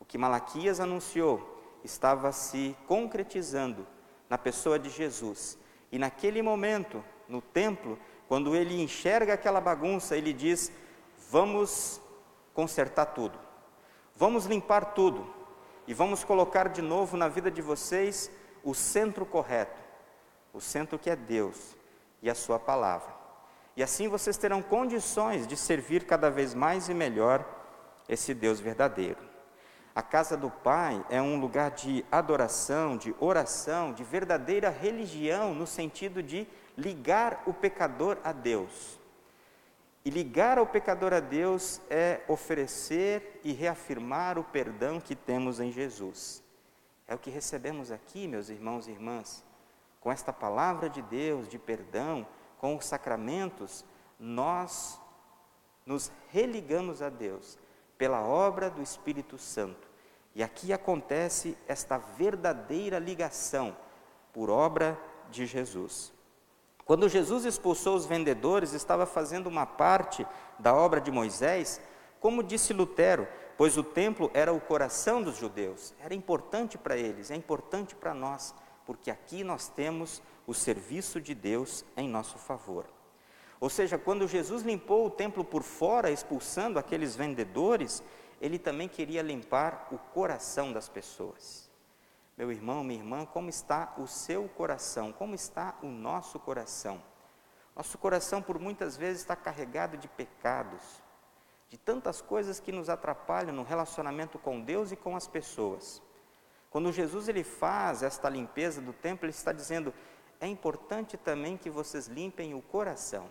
O 0.00 0.04
que 0.04 0.16
Malaquias 0.16 0.80
anunciou 0.80 1.56
estava 1.84 2.32
se 2.32 2.76
concretizando 2.86 3.86
na 4.28 4.38
pessoa 4.38 4.78
de 4.78 4.88
Jesus. 4.88 5.58
E 5.92 5.98
naquele 5.98 6.42
momento, 6.42 7.04
no 7.28 7.42
templo, 7.42 7.98
quando 8.26 8.56
ele 8.56 8.80
enxerga 8.80 9.34
aquela 9.34 9.60
bagunça, 9.60 10.16
ele 10.16 10.32
diz: 10.32 10.72
Vamos 11.30 12.00
consertar 12.54 13.06
tudo, 13.06 13.38
vamos 14.16 14.46
limpar 14.46 14.94
tudo 14.94 15.32
e 15.86 15.94
vamos 15.94 16.24
colocar 16.24 16.68
de 16.68 16.82
novo 16.82 17.16
na 17.16 17.28
vida 17.28 17.50
de 17.50 17.62
vocês 17.62 18.30
o 18.64 18.74
centro 18.74 19.24
correto, 19.24 19.80
o 20.52 20.60
centro 20.60 20.98
que 20.98 21.08
é 21.08 21.16
Deus 21.16 21.77
e 22.22 22.30
a 22.30 22.34
Sua 22.34 22.58
palavra. 22.58 23.12
E 23.76 23.82
assim 23.82 24.08
vocês 24.08 24.36
terão 24.36 24.60
condições 24.60 25.46
de 25.46 25.56
servir 25.56 26.04
cada 26.04 26.30
vez 26.30 26.54
mais 26.54 26.88
e 26.88 26.94
melhor 26.94 27.44
esse 28.08 28.34
Deus 28.34 28.58
verdadeiro. 28.58 29.28
A 29.94 30.02
casa 30.02 30.36
do 30.36 30.48
Pai 30.50 31.04
é 31.10 31.20
um 31.20 31.40
lugar 31.40 31.72
de 31.72 32.04
adoração, 32.10 32.96
de 32.96 33.14
oração, 33.18 33.92
de 33.92 34.04
verdadeira 34.04 34.70
religião, 34.70 35.54
no 35.54 35.66
sentido 35.66 36.22
de 36.22 36.46
ligar 36.76 37.42
o 37.46 37.52
pecador 37.52 38.16
a 38.22 38.32
Deus. 38.32 38.98
E 40.04 40.10
ligar 40.10 40.56
ao 40.56 40.66
pecador 40.66 41.12
a 41.12 41.20
Deus 41.20 41.80
é 41.90 42.20
oferecer 42.28 43.40
e 43.42 43.52
reafirmar 43.52 44.38
o 44.38 44.44
perdão 44.44 45.00
que 45.00 45.14
temos 45.16 45.60
em 45.60 45.72
Jesus. 45.72 46.42
É 47.06 47.14
o 47.14 47.18
que 47.18 47.30
recebemos 47.30 47.90
aqui, 47.90 48.28
meus 48.28 48.48
irmãos 48.48 48.86
e 48.86 48.92
irmãs. 48.92 49.44
Com 50.00 50.12
esta 50.12 50.32
palavra 50.32 50.88
de 50.88 51.02
Deus, 51.02 51.48
de 51.48 51.58
perdão, 51.58 52.26
com 52.58 52.76
os 52.76 52.86
sacramentos, 52.86 53.84
nós 54.18 55.00
nos 55.84 56.12
religamos 56.30 57.00
a 57.02 57.08
Deus 57.08 57.58
pela 57.96 58.22
obra 58.22 58.70
do 58.70 58.82
Espírito 58.82 59.38
Santo. 59.38 59.88
E 60.34 60.42
aqui 60.42 60.72
acontece 60.72 61.56
esta 61.66 61.98
verdadeira 61.98 62.98
ligação 62.98 63.76
por 64.32 64.50
obra 64.50 64.98
de 65.30 65.46
Jesus. 65.46 66.12
Quando 66.84 67.08
Jesus 67.08 67.44
expulsou 67.44 67.96
os 67.96 68.06
vendedores, 68.06 68.72
estava 68.72 69.04
fazendo 69.04 69.46
uma 69.46 69.66
parte 69.66 70.26
da 70.58 70.74
obra 70.74 71.00
de 71.00 71.10
Moisés, 71.10 71.80
como 72.20 72.42
disse 72.42 72.72
Lutero, 72.72 73.28
pois 73.56 73.76
o 73.76 73.82
templo 73.82 74.30
era 74.32 74.52
o 74.52 74.60
coração 74.60 75.22
dos 75.22 75.36
judeus, 75.36 75.92
era 76.00 76.14
importante 76.14 76.78
para 76.78 76.96
eles, 76.96 77.30
é 77.30 77.34
importante 77.34 77.94
para 77.94 78.14
nós, 78.14 78.54
porque 78.88 79.10
aqui 79.10 79.44
nós 79.44 79.68
temos 79.68 80.22
o 80.46 80.54
serviço 80.54 81.20
de 81.20 81.34
Deus 81.34 81.84
em 81.94 82.08
nosso 82.08 82.38
favor. 82.38 82.86
Ou 83.60 83.68
seja, 83.68 83.98
quando 83.98 84.26
Jesus 84.26 84.62
limpou 84.62 85.04
o 85.04 85.10
templo 85.10 85.44
por 85.44 85.62
fora, 85.62 86.10
expulsando 86.10 86.78
aqueles 86.78 87.14
vendedores, 87.14 88.02
ele 88.40 88.58
também 88.58 88.88
queria 88.88 89.20
limpar 89.20 89.88
o 89.92 89.98
coração 89.98 90.72
das 90.72 90.88
pessoas. 90.88 91.70
Meu 92.34 92.50
irmão, 92.50 92.82
minha 92.82 92.98
irmã, 92.98 93.26
como 93.26 93.50
está 93.50 93.92
o 93.98 94.06
seu 94.06 94.48
coração? 94.48 95.12
Como 95.12 95.34
está 95.34 95.76
o 95.82 95.88
nosso 95.88 96.38
coração? 96.38 97.02
Nosso 97.76 97.98
coração, 97.98 98.40
por 98.40 98.58
muitas 98.58 98.96
vezes, 98.96 99.20
está 99.20 99.36
carregado 99.36 99.98
de 99.98 100.08
pecados, 100.08 100.82
de 101.68 101.76
tantas 101.76 102.22
coisas 102.22 102.58
que 102.58 102.72
nos 102.72 102.88
atrapalham 102.88 103.52
no 103.52 103.64
relacionamento 103.64 104.38
com 104.38 104.62
Deus 104.62 104.92
e 104.92 104.96
com 104.96 105.14
as 105.14 105.28
pessoas. 105.28 106.02
Quando 106.70 106.92
Jesus 106.92 107.28
ele 107.28 107.42
faz 107.42 108.02
esta 108.02 108.28
limpeza 108.28 108.80
do 108.80 108.92
templo, 108.92 109.24
ele 109.26 109.32
está 109.32 109.52
dizendo: 109.52 109.92
é 110.40 110.46
importante 110.46 111.16
também 111.16 111.56
que 111.56 111.70
vocês 111.70 112.06
limpem 112.06 112.54
o 112.54 112.62
coração. 112.62 113.28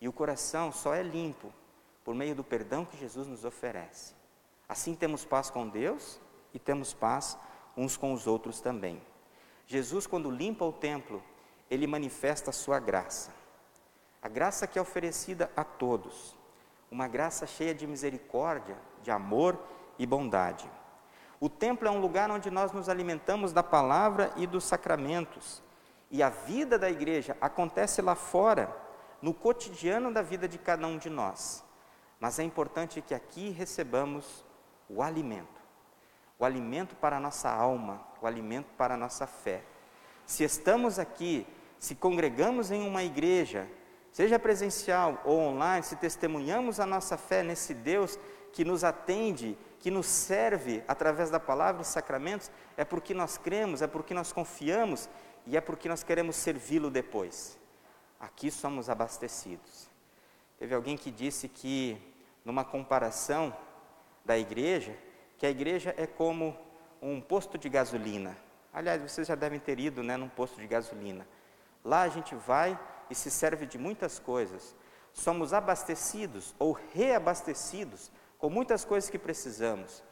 E 0.00 0.08
o 0.08 0.12
coração 0.12 0.70
só 0.70 0.94
é 0.94 1.02
limpo 1.02 1.52
por 2.04 2.14
meio 2.14 2.34
do 2.34 2.44
perdão 2.44 2.84
que 2.84 2.96
Jesus 2.96 3.26
nos 3.26 3.44
oferece. 3.44 4.14
Assim 4.68 4.94
temos 4.94 5.24
paz 5.24 5.50
com 5.50 5.68
Deus 5.68 6.20
e 6.54 6.58
temos 6.58 6.94
paz 6.94 7.36
uns 7.76 7.96
com 7.96 8.12
os 8.12 8.26
outros 8.26 8.60
também. 8.60 9.00
Jesus, 9.66 10.06
quando 10.06 10.30
limpa 10.30 10.64
o 10.64 10.72
templo, 10.72 11.22
ele 11.70 11.86
manifesta 11.86 12.50
a 12.50 12.52
sua 12.52 12.78
graça. 12.78 13.32
A 14.22 14.28
graça 14.28 14.66
que 14.66 14.78
é 14.78 14.82
oferecida 14.82 15.50
a 15.56 15.64
todos. 15.64 16.36
Uma 16.90 17.06
graça 17.06 17.46
cheia 17.46 17.74
de 17.74 17.86
misericórdia, 17.86 18.76
de 19.02 19.10
amor 19.10 19.58
e 19.98 20.06
bondade. 20.06 20.68
O 21.40 21.48
templo 21.48 21.86
é 21.86 21.90
um 21.90 22.00
lugar 22.00 22.30
onde 22.30 22.50
nós 22.50 22.72
nos 22.72 22.88
alimentamos 22.88 23.52
da 23.52 23.62
palavra 23.62 24.32
e 24.36 24.46
dos 24.46 24.64
sacramentos. 24.64 25.62
E 26.10 26.22
a 26.22 26.28
vida 26.28 26.78
da 26.78 26.90
igreja 26.90 27.36
acontece 27.40 28.02
lá 28.02 28.14
fora, 28.14 28.74
no 29.20 29.34
cotidiano 29.34 30.12
da 30.12 30.22
vida 30.22 30.48
de 30.48 30.58
cada 30.58 30.86
um 30.86 30.96
de 30.98 31.10
nós. 31.10 31.64
Mas 32.18 32.38
é 32.38 32.42
importante 32.42 33.00
que 33.00 33.14
aqui 33.14 33.50
recebamos 33.50 34.44
o 34.88 35.02
alimento, 35.02 35.60
o 36.38 36.44
alimento 36.44 36.96
para 36.96 37.18
a 37.18 37.20
nossa 37.20 37.50
alma, 37.50 38.00
o 38.20 38.26
alimento 38.26 38.68
para 38.76 38.94
a 38.94 38.96
nossa 38.96 39.26
fé. 39.26 39.62
Se 40.26 40.42
estamos 40.42 40.98
aqui, 40.98 41.46
se 41.78 41.94
congregamos 41.94 42.70
em 42.70 42.86
uma 42.86 43.04
igreja, 43.04 43.68
seja 44.10 44.38
presencial 44.38 45.20
ou 45.24 45.38
online, 45.38 45.84
se 45.84 45.96
testemunhamos 45.96 46.80
a 46.80 46.86
nossa 46.86 47.16
fé 47.16 47.42
nesse 47.42 47.74
Deus 47.74 48.18
que 48.52 48.64
nos 48.64 48.82
atende, 48.82 49.56
que 49.80 49.90
nos 49.90 50.06
serve 50.06 50.82
através 50.88 51.30
da 51.30 51.38
palavra 51.38 51.82
e 51.82 51.84
sacramentos, 51.84 52.50
é 52.76 52.84
porque 52.84 53.14
nós 53.14 53.38
cremos, 53.38 53.80
é 53.82 53.86
porque 53.86 54.12
nós 54.12 54.32
confiamos 54.32 55.08
e 55.46 55.56
é 55.56 55.60
porque 55.60 55.88
nós 55.88 56.02
queremos 56.02 56.36
servi-lo 56.36 56.90
depois. 56.90 57.58
Aqui 58.18 58.50
somos 58.50 58.90
abastecidos. 58.90 59.88
Teve 60.58 60.74
alguém 60.74 60.96
que 60.96 61.10
disse 61.10 61.48
que, 61.48 61.96
numa 62.44 62.64
comparação 62.64 63.56
da 64.24 64.36
igreja, 64.36 64.96
que 65.38 65.46
a 65.46 65.50
igreja 65.50 65.94
é 65.96 66.06
como 66.06 66.58
um 67.00 67.20
posto 67.20 67.56
de 67.56 67.68
gasolina. 67.68 68.36
Aliás, 68.72 69.00
vocês 69.00 69.26
já 69.26 69.34
devem 69.34 69.60
ter 69.60 69.78
ido 69.78 70.02
né, 70.02 70.16
num 70.16 70.28
posto 70.28 70.60
de 70.60 70.66
gasolina. 70.66 71.26
Lá 71.84 72.02
a 72.02 72.08
gente 72.08 72.34
vai 72.34 72.78
e 73.08 73.14
se 73.14 73.30
serve 73.30 73.66
de 73.66 73.78
muitas 73.78 74.18
coisas. 74.18 74.74
Somos 75.12 75.52
abastecidos 75.52 76.54
ou 76.58 76.72
reabastecidos 76.72 78.10
com 78.38 78.48
muitas 78.48 78.84
coisas 78.84 79.10
que 79.10 79.18
precisamos. 79.18 80.02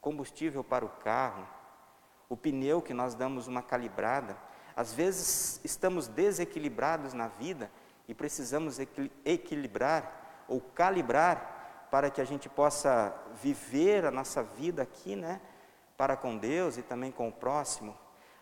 Combustível 0.00 0.64
para 0.64 0.84
o 0.84 0.88
carro, 0.88 1.46
o 2.28 2.36
pneu 2.36 2.80
que 2.80 2.94
nós 2.94 3.14
damos 3.14 3.46
uma 3.46 3.62
calibrada. 3.62 4.36
Às 4.74 4.94
vezes 4.94 5.60
estamos 5.62 6.08
desequilibrados 6.08 7.12
na 7.12 7.28
vida 7.28 7.70
e 8.08 8.14
precisamos 8.14 8.78
equilibrar 9.24 10.44
ou 10.48 10.60
calibrar 10.60 11.88
para 11.90 12.10
que 12.10 12.20
a 12.20 12.24
gente 12.24 12.48
possa 12.48 13.14
viver 13.42 14.06
a 14.06 14.10
nossa 14.10 14.42
vida 14.42 14.82
aqui, 14.82 15.14
né? 15.14 15.40
Para 15.96 16.16
com 16.16 16.38
Deus 16.38 16.78
e 16.78 16.82
também 16.82 17.12
com 17.12 17.28
o 17.28 17.32
próximo. 17.32 17.96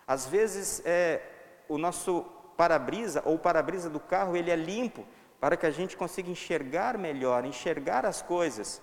Às 0.07 0.27
vezes 0.27 0.83
é, 0.85 1.21
o 1.69 1.77
nosso 1.77 2.23
para-brisa 2.57 3.23
ou 3.25 3.39
para-brisa 3.39 3.91
do 3.91 3.99
carro 3.99 4.37
ele 4.37 4.51
é 4.51 4.57
limpo 4.57 5.05
para 5.41 5.57
que 5.57 5.67
a 5.67 5.71
gente 5.71 5.97
consiga 5.97 6.31
enxergar 6.31 6.97
melhor, 6.97 7.45
enxergar 7.45 8.07
as 8.07 8.23
coisas. 8.23 8.81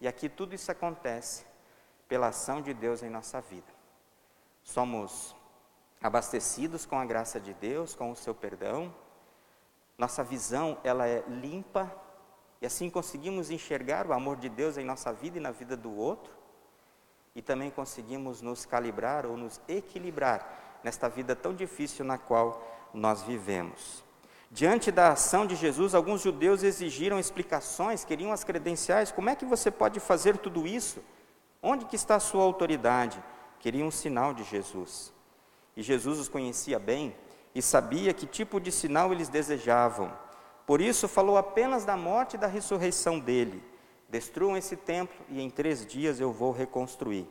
E 0.00 0.08
aqui 0.08 0.28
tudo 0.28 0.54
isso 0.54 0.70
acontece 0.70 1.44
pela 2.08 2.28
ação 2.28 2.62
de 2.62 2.72
Deus 2.72 3.02
em 3.02 3.10
nossa 3.10 3.40
vida. 3.40 3.72
Somos 4.62 5.34
abastecidos 6.02 6.86
com 6.86 6.98
a 6.98 7.04
graça 7.04 7.38
de 7.38 7.52
Deus, 7.54 7.94
com 7.94 8.10
o 8.10 8.16
seu 8.16 8.34
perdão 8.34 8.92
nossa 10.00 10.24
visão 10.24 10.78
ela 10.82 11.06
é 11.06 11.22
limpa 11.28 11.94
e 12.58 12.64
assim 12.64 12.88
conseguimos 12.88 13.50
enxergar 13.50 14.06
o 14.06 14.14
amor 14.14 14.38
de 14.38 14.48
Deus 14.48 14.78
em 14.78 14.84
nossa 14.84 15.12
vida 15.12 15.36
e 15.36 15.40
na 15.42 15.50
vida 15.50 15.76
do 15.76 15.94
outro. 15.94 16.32
E 17.34 17.42
também 17.42 17.70
conseguimos 17.70 18.40
nos 18.40 18.64
calibrar 18.64 19.26
ou 19.26 19.36
nos 19.36 19.60
equilibrar 19.68 20.80
nesta 20.82 21.06
vida 21.06 21.36
tão 21.36 21.54
difícil 21.54 22.02
na 22.02 22.16
qual 22.16 22.66
nós 22.94 23.20
vivemos. 23.20 24.02
Diante 24.50 24.90
da 24.90 25.12
ação 25.12 25.46
de 25.46 25.54
Jesus, 25.54 25.94
alguns 25.94 26.22
judeus 26.22 26.64
exigiram 26.64 27.20
explicações, 27.20 28.04
queriam 28.04 28.32
as 28.32 28.42
credenciais. 28.42 29.12
Como 29.12 29.30
é 29.30 29.36
que 29.36 29.44
você 29.44 29.70
pode 29.70 30.00
fazer 30.00 30.38
tudo 30.38 30.66
isso? 30.66 31.00
Onde 31.62 31.84
que 31.84 31.94
está 31.94 32.16
a 32.16 32.20
sua 32.20 32.42
autoridade? 32.42 33.22
Queriam 33.60 33.86
um 33.86 33.92
sinal 33.92 34.34
de 34.34 34.42
Jesus. 34.42 35.12
E 35.76 35.82
Jesus 35.82 36.18
os 36.18 36.28
conhecia 36.28 36.80
bem 36.80 37.14
e 37.54 37.62
sabia 37.62 38.12
que 38.12 38.26
tipo 38.26 38.58
de 38.58 38.72
sinal 38.72 39.12
eles 39.12 39.28
desejavam. 39.28 40.12
Por 40.66 40.80
isso, 40.80 41.06
falou 41.06 41.36
apenas 41.36 41.84
da 41.84 41.96
morte 41.96 42.34
e 42.34 42.38
da 42.38 42.48
ressurreição 42.48 43.20
dele. 43.20 43.62
Destruam 44.08 44.56
esse 44.56 44.74
templo 44.74 45.24
e 45.28 45.40
em 45.40 45.48
três 45.48 45.86
dias 45.86 46.18
eu 46.18 46.32
vou 46.32 46.50
reconstruir. 46.50 47.28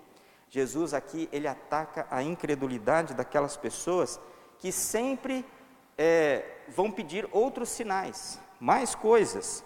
Jesus 0.49 0.93
aqui, 0.93 1.27
ele 1.33 1.47
ataca 1.47 2.07
a 2.09 2.23
incredulidade 2.23 3.13
daquelas 3.13 3.57
pessoas 3.57 4.19
que 4.57 4.71
sempre 4.71 5.45
é, 6.01 6.45
vão 6.69 6.89
pedir 6.89 7.27
outros 7.29 7.67
sinais, 7.67 8.39
mais 8.57 8.95
coisas. 8.95 9.65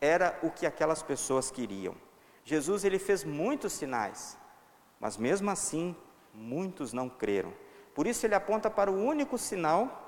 Era 0.00 0.38
o 0.42 0.50
que 0.50 0.64
aquelas 0.64 1.02
pessoas 1.02 1.50
queriam. 1.50 1.94
Jesus, 2.42 2.84
ele 2.84 2.98
fez 2.98 3.22
muitos 3.22 3.74
sinais, 3.74 4.38
mas 4.98 5.18
mesmo 5.18 5.50
assim, 5.50 5.94
muitos 6.32 6.92
não 6.92 7.08
creram 7.08 7.52
Por 7.94 8.06
isso 8.06 8.24
ele 8.24 8.34
aponta 8.34 8.70
para 8.70 8.90
o 8.90 8.96
único 8.96 9.36
sinal 9.36 10.06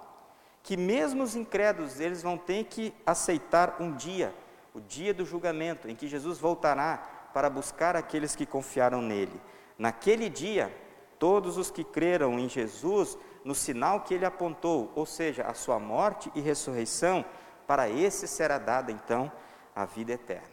que 0.62 0.76
mesmo 0.76 1.22
os 1.22 1.36
incrédulos 1.36 2.00
eles 2.00 2.22
vão 2.22 2.38
ter 2.38 2.64
que 2.64 2.94
aceitar 3.04 3.76
um 3.80 3.92
dia, 3.92 4.34
o 4.72 4.80
dia 4.80 5.12
do 5.12 5.26
julgamento, 5.26 5.88
em 5.88 5.94
que 5.94 6.08
Jesus 6.08 6.38
voltará 6.38 7.28
para 7.34 7.50
buscar 7.50 7.96
aqueles 7.96 8.34
que 8.34 8.46
confiaram 8.46 9.02
nele. 9.02 9.40
Naquele 9.78 10.30
dia, 10.30 10.74
todos 11.18 11.58
os 11.58 11.70
que 11.70 11.84
creram 11.84 12.38
em 12.38 12.48
Jesus, 12.48 13.18
no 13.44 13.54
sinal 13.54 14.00
que 14.02 14.14
ele 14.14 14.24
apontou, 14.24 14.92
ou 14.94 15.06
seja, 15.06 15.44
a 15.44 15.54
sua 15.54 15.78
morte 15.78 16.30
e 16.34 16.40
ressurreição, 16.40 17.24
para 17.66 17.88
esse 17.88 18.26
será 18.26 18.58
dada 18.58 18.90
então 18.90 19.30
a 19.74 19.84
vida 19.84 20.12
eterna. 20.12 20.48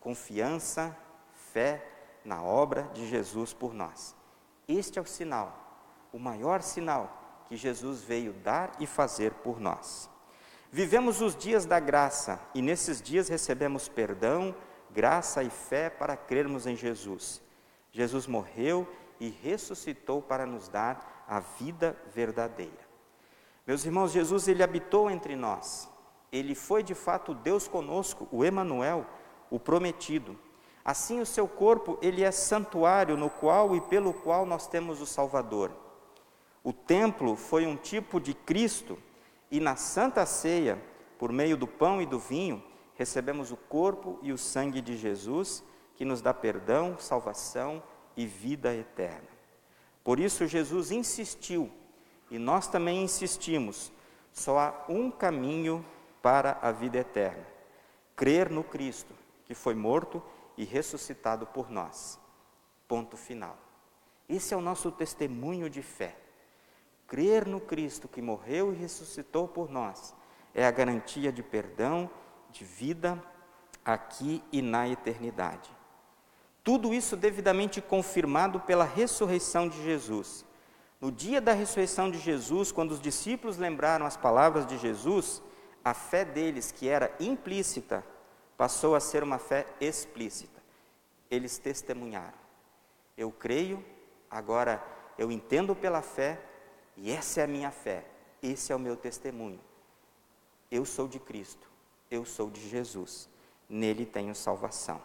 Confiança, 0.00 0.96
fé 1.52 1.84
na 2.24 2.42
obra 2.42 2.82
de 2.94 3.06
Jesus 3.06 3.52
por 3.52 3.74
nós. 3.74 4.14
Este 4.68 4.98
é 4.98 5.02
o 5.02 5.06
sinal, 5.06 5.56
o 6.12 6.18
maior 6.18 6.62
sinal 6.62 7.44
que 7.46 7.56
Jesus 7.56 8.02
veio 8.02 8.32
dar 8.32 8.72
e 8.80 8.86
fazer 8.86 9.32
por 9.34 9.60
nós. 9.60 10.10
Vivemos 10.70 11.20
os 11.20 11.36
dias 11.36 11.64
da 11.64 11.78
graça 11.78 12.40
e 12.54 12.60
nesses 12.60 13.00
dias 13.00 13.28
recebemos 13.28 13.88
perdão, 13.88 14.54
graça 14.90 15.42
e 15.42 15.50
fé 15.50 15.88
para 15.88 16.16
crermos 16.16 16.66
em 16.66 16.76
Jesus. 16.76 17.40
Jesus 17.92 18.26
morreu 18.26 18.86
e 19.20 19.28
ressuscitou 19.28 20.20
para 20.20 20.46
nos 20.46 20.68
dar 20.68 21.24
a 21.28 21.40
vida 21.40 21.96
verdadeira. 22.14 22.86
Meus 23.66 23.84
irmãos, 23.84 24.12
Jesus 24.12 24.46
ele 24.46 24.62
habitou 24.62 25.10
entre 25.10 25.34
nós. 25.34 25.88
Ele 26.30 26.54
foi 26.54 26.82
de 26.82 26.94
fato 26.94 27.34
Deus 27.34 27.66
conosco, 27.66 28.28
o 28.30 28.44
Emanuel, 28.44 29.06
o 29.50 29.58
prometido. 29.58 30.38
Assim 30.84 31.20
o 31.20 31.26
seu 31.26 31.48
corpo, 31.48 31.98
ele 32.00 32.22
é 32.22 32.30
santuário 32.30 33.16
no 33.16 33.28
qual 33.28 33.74
e 33.74 33.80
pelo 33.80 34.12
qual 34.12 34.46
nós 34.46 34.68
temos 34.68 35.00
o 35.00 35.06
Salvador. 35.06 35.72
O 36.62 36.72
templo 36.72 37.34
foi 37.34 37.66
um 37.66 37.76
tipo 37.76 38.20
de 38.20 38.34
Cristo 38.34 38.98
e 39.50 39.58
na 39.60 39.76
Santa 39.76 40.24
Ceia, 40.26 40.80
por 41.18 41.32
meio 41.32 41.56
do 41.56 41.66
pão 41.66 42.02
e 42.02 42.06
do 42.06 42.18
vinho, 42.18 42.62
recebemos 42.94 43.50
o 43.50 43.56
corpo 43.56 44.18
e 44.22 44.32
o 44.32 44.38
sangue 44.38 44.80
de 44.80 44.96
Jesus, 44.96 45.64
que 45.94 46.04
nos 46.04 46.20
dá 46.20 46.34
perdão, 46.34 46.98
salvação 46.98 47.82
e 48.16 48.26
vida 48.26 48.74
eterna. 48.74 49.28
Por 50.02 50.20
isso, 50.20 50.46
Jesus 50.46 50.90
insistiu, 50.90 51.70
e 52.30 52.38
nós 52.38 52.66
também 52.68 53.02
insistimos: 53.02 53.92
só 54.32 54.58
há 54.58 54.84
um 54.88 55.10
caminho 55.10 55.84
para 56.22 56.58
a 56.62 56.72
vida 56.72 56.98
eterna: 56.98 57.46
crer 58.14 58.50
no 58.50 58.64
Cristo, 58.64 59.14
que 59.44 59.54
foi 59.54 59.74
morto 59.74 60.22
e 60.56 60.64
ressuscitado 60.64 61.46
por 61.46 61.70
nós. 61.70 62.18
Ponto 62.88 63.16
final. 63.16 63.58
Esse 64.28 64.54
é 64.54 64.56
o 64.56 64.60
nosso 64.60 64.90
testemunho 64.90 65.68
de 65.68 65.82
fé. 65.82 66.16
Crer 67.06 67.46
no 67.46 67.60
Cristo 67.60 68.08
que 68.08 68.20
morreu 68.20 68.72
e 68.72 68.76
ressuscitou 68.76 69.46
por 69.46 69.70
nós 69.70 70.14
é 70.56 70.66
a 70.66 70.70
garantia 70.70 71.30
de 71.30 71.42
perdão, 71.42 72.10
de 72.50 72.64
vida 72.64 73.22
aqui 73.84 74.42
e 74.50 74.62
na 74.62 74.88
eternidade. 74.88 75.75
Tudo 76.66 76.92
isso 76.92 77.16
devidamente 77.16 77.80
confirmado 77.80 78.58
pela 78.58 78.82
ressurreição 78.84 79.68
de 79.68 79.80
Jesus. 79.84 80.44
No 81.00 81.12
dia 81.12 81.40
da 81.40 81.52
ressurreição 81.52 82.10
de 82.10 82.18
Jesus, 82.18 82.72
quando 82.72 82.90
os 82.90 83.00
discípulos 83.00 83.56
lembraram 83.56 84.04
as 84.04 84.16
palavras 84.16 84.66
de 84.66 84.76
Jesus, 84.76 85.40
a 85.84 85.94
fé 85.94 86.24
deles, 86.24 86.72
que 86.72 86.88
era 86.88 87.14
implícita, 87.20 88.04
passou 88.56 88.96
a 88.96 89.00
ser 89.00 89.22
uma 89.22 89.38
fé 89.38 89.64
explícita. 89.80 90.60
Eles 91.30 91.56
testemunharam. 91.56 92.36
Eu 93.16 93.30
creio, 93.30 93.84
agora 94.28 94.82
eu 95.16 95.30
entendo 95.30 95.72
pela 95.72 96.02
fé 96.02 96.36
e 96.96 97.12
essa 97.12 97.42
é 97.42 97.44
a 97.44 97.46
minha 97.46 97.70
fé, 97.70 98.04
esse 98.42 98.72
é 98.72 98.74
o 98.74 98.80
meu 98.80 98.96
testemunho. 98.96 99.60
Eu 100.68 100.84
sou 100.84 101.06
de 101.06 101.20
Cristo, 101.20 101.70
eu 102.10 102.24
sou 102.24 102.50
de 102.50 102.68
Jesus, 102.68 103.28
nele 103.68 104.04
tenho 104.04 104.34
salvação. 104.34 105.00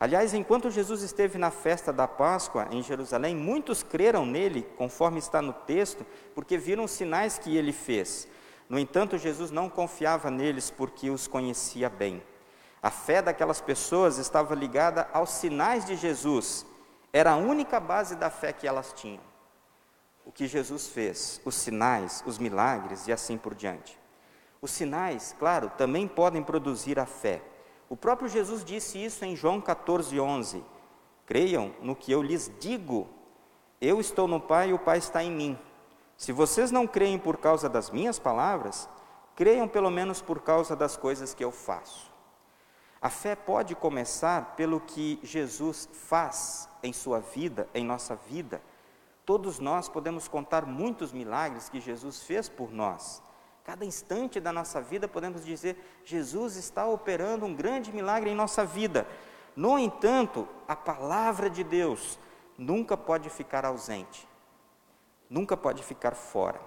Aliás, 0.00 0.32
enquanto 0.32 0.70
Jesus 0.70 1.02
esteve 1.02 1.36
na 1.36 1.50
festa 1.50 1.92
da 1.92 2.08
Páscoa 2.08 2.66
em 2.70 2.82
Jerusalém, 2.82 3.36
muitos 3.36 3.82
creram 3.82 4.24
nele, 4.24 4.62
conforme 4.78 5.18
está 5.18 5.42
no 5.42 5.52
texto, 5.52 6.06
porque 6.34 6.56
viram 6.56 6.84
os 6.84 6.90
sinais 6.90 7.38
que 7.38 7.54
ele 7.54 7.72
fez. 7.72 8.26
No 8.66 8.78
entanto, 8.78 9.18
Jesus 9.18 9.50
não 9.50 9.68
confiava 9.68 10.30
neles 10.30 10.70
porque 10.70 11.10
os 11.10 11.28
conhecia 11.28 11.90
bem. 11.90 12.22
A 12.82 12.90
fé 12.90 13.20
daquelas 13.20 13.60
pessoas 13.60 14.16
estava 14.16 14.54
ligada 14.54 15.06
aos 15.12 15.30
sinais 15.30 15.84
de 15.84 15.94
Jesus, 15.96 16.64
era 17.12 17.32
a 17.32 17.36
única 17.36 17.78
base 17.78 18.16
da 18.16 18.30
fé 18.30 18.54
que 18.54 18.66
elas 18.66 18.94
tinham 18.94 19.30
o 20.30 20.32
que 20.32 20.46
Jesus 20.46 20.86
fez, 20.86 21.40
os 21.44 21.56
sinais, 21.56 22.22
os 22.24 22.38
milagres 22.38 23.08
e 23.08 23.12
assim 23.12 23.36
por 23.36 23.52
diante. 23.52 23.98
Os 24.62 24.70
sinais, 24.70 25.34
claro, 25.38 25.72
também 25.76 26.06
podem 26.06 26.40
produzir 26.40 27.00
a 27.00 27.04
fé. 27.04 27.42
O 27.90 27.96
próprio 27.96 28.26
Jesus 28.26 28.64
disse 28.64 29.04
isso 29.04 29.22
em 29.26 29.36
João 29.36 29.60
14, 29.60 30.18
11. 30.18 30.64
Creiam 31.26 31.74
no 31.82 31.94
que 31.94 32.10
eu 32.10 32.22
lhes 32.22 32.50
digo. 32.58 33.06
Eu 33.78 34.00
estou 34.00 34.26
no 34.26 34.40
Pai 34.40 34.70
e 34.70 34.72
o 34.72 34.78
Pai 34.78 34.96
está 34.96 35.22
em 35.22 35.30
mim. 35.30 35.58
Se 36.16 36.32
vocês 36.32 36.70
não 36.70 36.86
creem 36.86 37.18
por 37.18 37.36
causa 37.36 37.68
das 37.68 37.90
minhas 37.90 38.18
palavras, 38.18 38.88
creiam 39.36 39.68
pelo 39.68 39.90
menos 39.90 40.22
por 40.22 40.40
causa 40.40 40.74
das 40.74 40.96
coisas 40.96 41.34
que 41.34 41.44
eu 41.44 41.52
faço. 41.52 42.10
A 43.02 43.10
fé 43.10 43.36
pode 43.36 43.74
começar 43.74 44.54
pelo 44.56 44.80
que 44.80 45.20
Jesus 45.22 45.86
faz 45.92 46.66
em 46.82 46.94
sua 46.94 47.20
vida, 47.20 47.68
em 47.74 47.84
nossa 47.84 48.16
vida, 48.16 48.62
Todos 49.30 49.60
nós 49.60 49.88
podemos 49.88 50.26
contar 50.26 50.66
muitos 50.66 51.12
milagres 51.12 51.68
que 51.68 51.80
Jesus 51.80 52.20
fez 52.20 52.48
por 52.48 52.72
nós. 52.72 53.22
Cada 53.70 53.84
instante 53.84 54.40
da 54.40 54.52
nossa 54.52 54.80
vida 54.80 55.06
podemos 55.06 55.44
dizer: 55.44 56.00
Jesus 56.04 56.56
está 56.56 56.88
operando 56.88 57.46
um 57.46 57.54
grande 57.54 57.92
milagre 57.92 58.28
em 58.28 58.34
nossa 58.34 58.64
vida. 58.64 59.06
No 59.54 59.78
entanto, 59.78 60.48
a 60.66 60.74
palavra 60.74 61.48
de 61.48 61.62
Deus 61.62 62.18
nunca 62.58 62.96
pode 62.96 63.30
ficar 63.30 63.64
ausente, 63.64 64.28
nunca 65.30 65.56
pode 65.56 65.84
ficar 65.84 66.16
fora. 66.16 66.60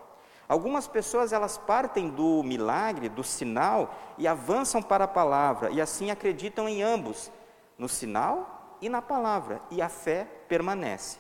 Algumas 0.48 0.88
pessoas 0.88 1.34
elas 1.34 1.58
partem 1.58 2.10
do 2.10 2.42
milagre, 2.42 3.10
do 3.10 3.22
sinal 3.22 3.94
e 4.18 4.26
avançam 4.26 4.82
para 4.82 5.04
a 5.04 5.08
palavra 5.08 5.72
e 5.72 5.82
assim 5.82 6.10
acreditam 6.10 6.70
em 6.70 6.82
ambos, 6.82 7.30
no 7.78 7.89
sinal 7.89 8.78
e 8.80 8.88
na 8.88 9.02
palavra, 9.02 9.62
e 9.70 9.82
a 9.82 9.89
fé 9.89 10.26
permanece. 10.48 11.20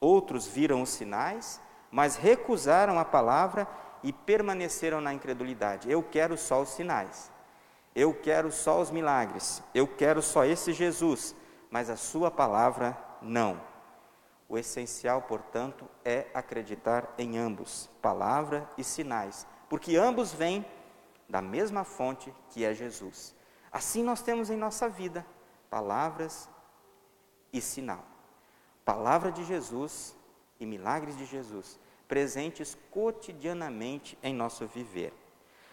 Outros 0.00 0.48
viram 0.48 0.82
os 0.82 0.90
sinais, 0.90 1.60
mas 1.92 2.16
recusaram 2.16 2.98
a 2.98 3.04
palavra 3.04 3.68
e 4.02 4.12
permaneceram 4.12 5.00
na 5.00 5.12
incredulidade. 5.12 5.90
Eu 5.90 6.02
quero 6.02 6.36
só 6.36 6.62
os 6.62 6.70
sinais. 6.70 7.30
Eu 7.94 8.14
quero 8.14 8.50
só 8.50 8.80
os 8.80 8.90
milagres. 8.90 9.62
Eu 9.74 9.86
quero 9.86 10.22
só 10.22 10.44
esse 10.44 10.72
Jesus, 10.72 11.34
mas 11.70 11.90
a 11.90 11.96
sua 11.96 12.30
palavra 12.30 12.96
não. 13.20 13.60
O 14.48 14.58
essencial, 14.58 15.22
portanto, 15.22 15.88
é 16.04 16.26
acreditar 16.34 17.12
em 17.16 17.38
ambos, 17.38 17.90
palavra 18.00 18.68
e 18.76 18.84
sinais, 18.84 19.46
porque 19.68 19.96
ambos 19.96 20.32
vêm 20.32 20.64
da 21.28 21.40
mesma 21.40 21.84
fonte 21.84 22.34
que 22.50 22.64
é 22.64 22.74
Jesus. 22.74 23.34
Assim 23.70 24.02
nós 24.02 24.20
temos 24.20 24.50
em 24.50 24.56
nossa 24.56 24.88
vida 24.88 25.24
palavras 25.70 26.50
e 27.50 27.60
sinal 27.60 28.12
palavra 28.84 29.30
de 29.30 29.44
Jesus 29.44 30.16
e 30.58 30.66
milagres 30.66 31.16
de 31.16 31.24
Jesus 31.24 31.78
presentes 32.12 32.76
cotidianamente 32.90 34.18
em 34.22 34.34
nosso 34.34 34.66
viver. 34.66 35.14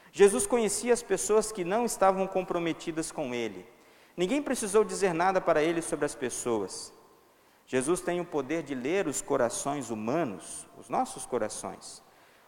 Jesus 0.09 0.47
conhecia 0.47 0.93
as 0.93 1.03
pessoas 1.03 1.51
que 1.51 1.65
não 1.65 1.83
estavam 1.83 2.25
comprometidas 2.25 3.11
com 3.11 3.35
Ele. 3.35 3.67
Ninguém 4.15 4.41
precisou 4.41 4.85
dizer 4.85 5.13
nada 5.13 5.41
para 5.41 5.61
ele 5.61 5.81
sobre 5.81 6.05
as 6.05 6.15
pessoas. 6.15 6.93
Jesus 7.67 7.99
tem 7.99 8.21
o 8.21 8.25
poder 8.25 8.63
de 8.63 8.73
ler 8.73 9.05
os 9.05 9.21
corações 9.21 9.89
humanos, 9.89 10.65
os 10.77 10.87
nossos 10.87 11.25
corações. 11.25 12.01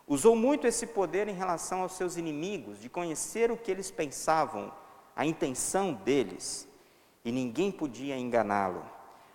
Usou 0.08 0.38
muito 0.38 0.66
esse 0.66 0.88
poder 0.88 1.28
em 1.28 1.36
relação 1.36 1.82
aos 1.82 1.92
seus 1.92 2.16
inimigos, 2.16 2.80
de 2.80 2.88
conhecer 2.88 3.52
o 3.52 3.58
que 3.58 3.70
eles 3.70 3.92
pensavam, 3.92 4.72
a 5.14 5.26
intenção 5.26 5.92
deles, 5.92 6.66
e 7.26 7.32
ninguém 7.32 7.70
podia 7.70 8.18
enganá-lo. 8.18 8.86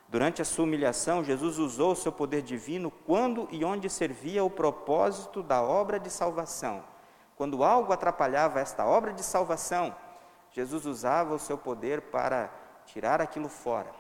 Durante 0.08 0.40
a 0.40 0.44
sua 0.44 0.64
humilhação, 0.64 1.24
Jesus 1.24 1.58
usou 1.58 1.92
o 1.92 1.96
seu 1.96 2.12
poder 2.12 2.40
divino 2.40 2.90
quando 2.90 3.48
e 3.50 3.64
onde 3.64 3.90
servia 3.90 4.44
o 4.44 4.50
propósito 4.50 5.42
da 5.42 5.60
obra 5.60 5.98
de 5.98 6.08
salvação. 6.08 6.84
Quando 7.34 7.64
algo 7.64 7.92
atrapalhava 7.92 8.60
esta 8.60 8.86
obra 8.86 9.12
de 9.12 9.22
salvação, 9.22 9.94
Jesus 10.52 10.86
usava 10.86 11.34
o 11.34 11.38
seu 11.38 11.58
poder 11.58 12.00
para 12.02 12.50
tirar 12.86 13.20
aquilo 13.20 13.48
fora, 13.48 13.90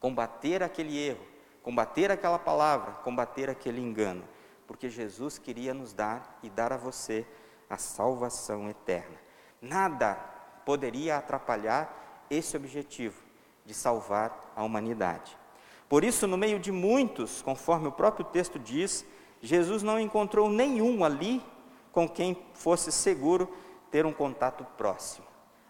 combater 0.00 0.62
aquele 0.62 0.98
erro, 0.98 1.24
combater 1.62 2.10
aquela 2.10 2.38
palavra, 2.38 2.92
combater 3.04 3.50
aquele 3.50 3.82
engano, 3.82 4.24
porque 4.66 4.88
Jesus 4.88 5.38
queria 5.38 5.74
nos 5.74 5.92
dar 5.92 6.38
e 6.42 6.48
dar 6.48 6.72
a 6.72 6.76
você 6.78 7.26
a 7.68 7.76
salvação 7.76 8.68
eterna. 8.70 9.18
Nada 9.60 10.14
poderia 10.64 11.18
atrapalhar 11.18 12.26
esse 12.30 12.56
objetivo 12.56 13.27
de 13.68 13.74
salvar 13.74 14.50
a 14.56 14.64
humanidade. 14.64 15.36
Por 15.90 16.02
isso, 16.02 16.26
no 16.26 16.38
meio 16.38 16.58
de 16.58 16.72
muitos, 16.72 17.42
conforme 17.42 17.86
o 17.86 17.92
próprio 17.92 18.24
texto 18.24 18.58
diz, 18.58 19.04
Jesus 19.42 19.82
não 19.82 20.00
encontrou 20.00 20.48
nenhum 20.48 21.04
ali 21.04 21.44
com 21.92 22.08
quem 22.08 22.46
fosse 22.54 22.90
seguro 22.90 23.46
ter 23.90 24.06
um 24.06 24.12
contato 24.12 24.64
próximo. 24.78 25.26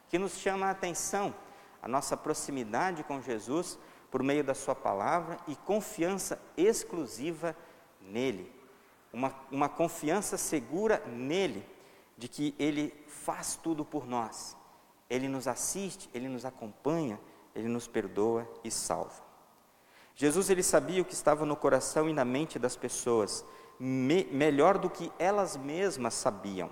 O 0.07 0.11
que 0.11 0.17
nos 0.17 0.39
chama 0.39 0.67
a 0.67 0.71
atenção, 0.71 1.35
a 1.83 1.89
nossa 1.89 2.17
proximidade 2.17 3.03
com 3.03 3.21
Jesus 3.21 3.77
por 4.13 4.23
meio 4.23 4.45
da 4.45 4.55
Sua 4.55 4.77
palavra 4.77 5.37
e 5.49 5.57
confiança 5.57 6.41
exclusiva 6.57 7.57
nele. 8.01 8.53
Uma, 9.13 9.35
uma 9.51 9.69
confiança 9.69 10.39
segura 10.39 11.03
nele, 11.05 11.67
de 12.17 12.29
que 12.29 12.55
Ele 12.61 12.95
faz 13.09 13.59
tudo 13.61 13.85
por 13.85 14.07
nós. 14.07 14.57
Ele 15.11 15.27
nos 15.27 15.49
assiste, 15.49 16.09
Ele 16.15 16.29
nos 16.29 16.45
acompanha, 16.45 17.19
Ele 17.55 17.69
nos 17.69 17.87
perdoa 17.87 18.49
e 18.63 18.71
salva. 18.71 19.23
Jesus 20.15 20.51
ele 20.51 20.63
sabia 20.63 21.01
o 21.01 21.05
que 21.05 21.15
estava 21.15 21.47
no 21.47 21.57
coração 21.57 22.09
e 22.09 22.13
na 22.13 22.25
mente 22.25 22.59
das 22.59 22.77
pessoas, 22.77 23.45
me, 23.79 24.25
melhor 24.25 24.77
do 24.77 24.91
que 24.91 25.13
elas 25.19 25.57
mesmas 25.57 26.15
sabiam. 26.15 26.71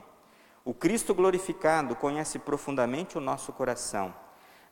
O 0.64 0.74
Cristo 0.74 1.14
glorificado 1.14 1.94
conhece 1.94 2.40
profundamente 2.40 3.16
o 3.16 3.20
nosso 3.20 3.52
coração, 3.52 4.12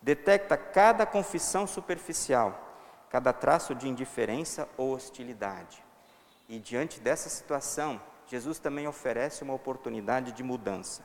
detecta 0.02 0.56
cada 0.56 1.06
confissão 1.06 1.68
superficial, 1.68 2.60
cada 3.08 3.32
traço 3.32 3.76
de 3.76 3.88
indiferença 3.88 4.68
ou 4.76 4.92
hostilidade. 4.92 5.84
E 6.48 6.58
diante 6.58 6.98
dessa 6.98 7.28
situação, 7.28 8.00
Jesus 8.26 8.58
também 8.58 8.88
oferece 8.88 9.44
uma 9.44 9.54
oportunidade 9.54 10.32
de 10.32 10.42
mudança. 10.42 11.04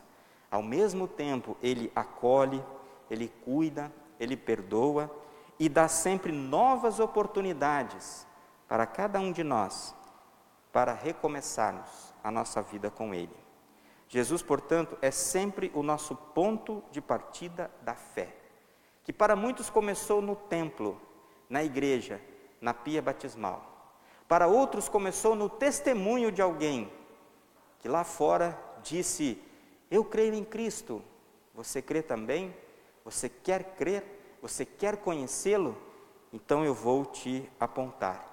Ao 0.49 0.63
mesmo 0.63 1.07
tempo, 1.07 1.55
ele 1.61 1.91
acolhe, 1.95 2.63
ele 3.11 3.27
cuida, 3.45 3.91
ele 4.19 4.35
perdoa 4.35 5.09
e 5.57 5.69
dá 5.69 5.87
sempre 5.87 6.31
novas 6.31 6.99
oportunidades 6.99 8.27
para 8.67 8.85
cada 8.85 9.19
um 9.19 9.31
de 9.31 9.43
nós 9.43 9.95
para 10.71 10.93
recomeçarmos 10.93 12.13
a 12.23 12.29
nossa 12.29 12.61
vida 12.61 12.89
com 12.89 13.13
Ele. 13.13 13.35
Jesus, 14.07 14.41
portanto, 14.41 14.97
é 15.01 15.11
sempre 15.11 15.71
o 15.73 15.83
nosso 15.83 16.15
ponto 16.15 16.83
de 16.91 17.01
partida 17.01 17.69
da 17.81 17.95
fé, 17.95 18.35
que 19.03 19.13
para 19.13 19.35
muitos 19.35 19.69
começou 19.69 20.21
no 20.21 20.35
templo, 20.35 20.99
na 21.49 21.63
igreja, 21.63 22.21
na 22.61 22.73
pia 22.73 23.01
batismal. 23.01 23.65
Para 24.27 24.47
outros 24.47 24.87
começou 24.87 25.35
no 25.35 25.49
testemunho 25.49 26.31
de 26.31 26.41
alguém 26.41 26.91
que 27.79 27.87
lá 27.87 28.03
fora 28.03 28.57
disse: 28.83 29.41
Eu 29.89 30.03
creio 30.03 30.33
em 30.33 30.43
Cristo. 30.43 31.01
Você 31.53 31.81
crê 31.81 32.01
também? 32.01 32.55
Você 33.09 33.27
quer 33.27 33.75
crer? 33.75 34.37
Você 34.39 34.63
quer 34.63 34.97
conhecê-lo? 34.97 35.75
Então 36.31 36.63
eu 36.63 36.75
vou 36.75 37.05
te 37.05 37.49
apontar. 37.59 38.23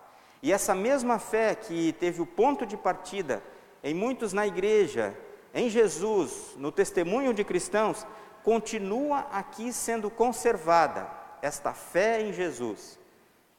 E 0.42 0.52
essa 0.52 0.74
mesma 0.74 1.18
fé 1.18 1.54
que 1.54 1.94
teve 1.94 2.20
o 2.20 2.26
ponto 2.26 2.66
de 2.66 2.76
partida 2.76 3.42
em 3.82 3.94
muitos 3.94 4.34
na 4.34 4.46
igreja, 4.46 5.16
em 5.54 5.70
Jesus, 5.70 6.54
no 6.56 6.70
testemunho 6.70 7.32
de 7.32 7.42
cristãos, 7.42 8.06
continua 8.44 9.20
aqui 9.32 9.72
sendo 9.72 10.10
conservada, 10.10 11.10
esta 11.40 11.72
fé 11.72 12.20
em 12.20 12.32
Jesus, 12.32 12.98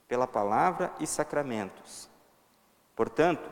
pela 0.08 0.27
palavra 0.27 0.93
e 0.99 1.08
sacramentos. 1.08 2.08
Portanto, 2.95 3.49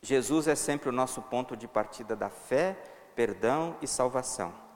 Jesus 0.00 0.48
é 0.48 0.54
sempre 0.54 0.88
o 0.88 0.92
nosso 0.92 1.20
ponto 1.20 1.54
de 1.54 1.68
partida 1.68 2.16
da 2.16 2.30
fé, 2.30 2.76
perdão 3.14 3.76
e 3.82 3.86
salvação. 3.86 4.67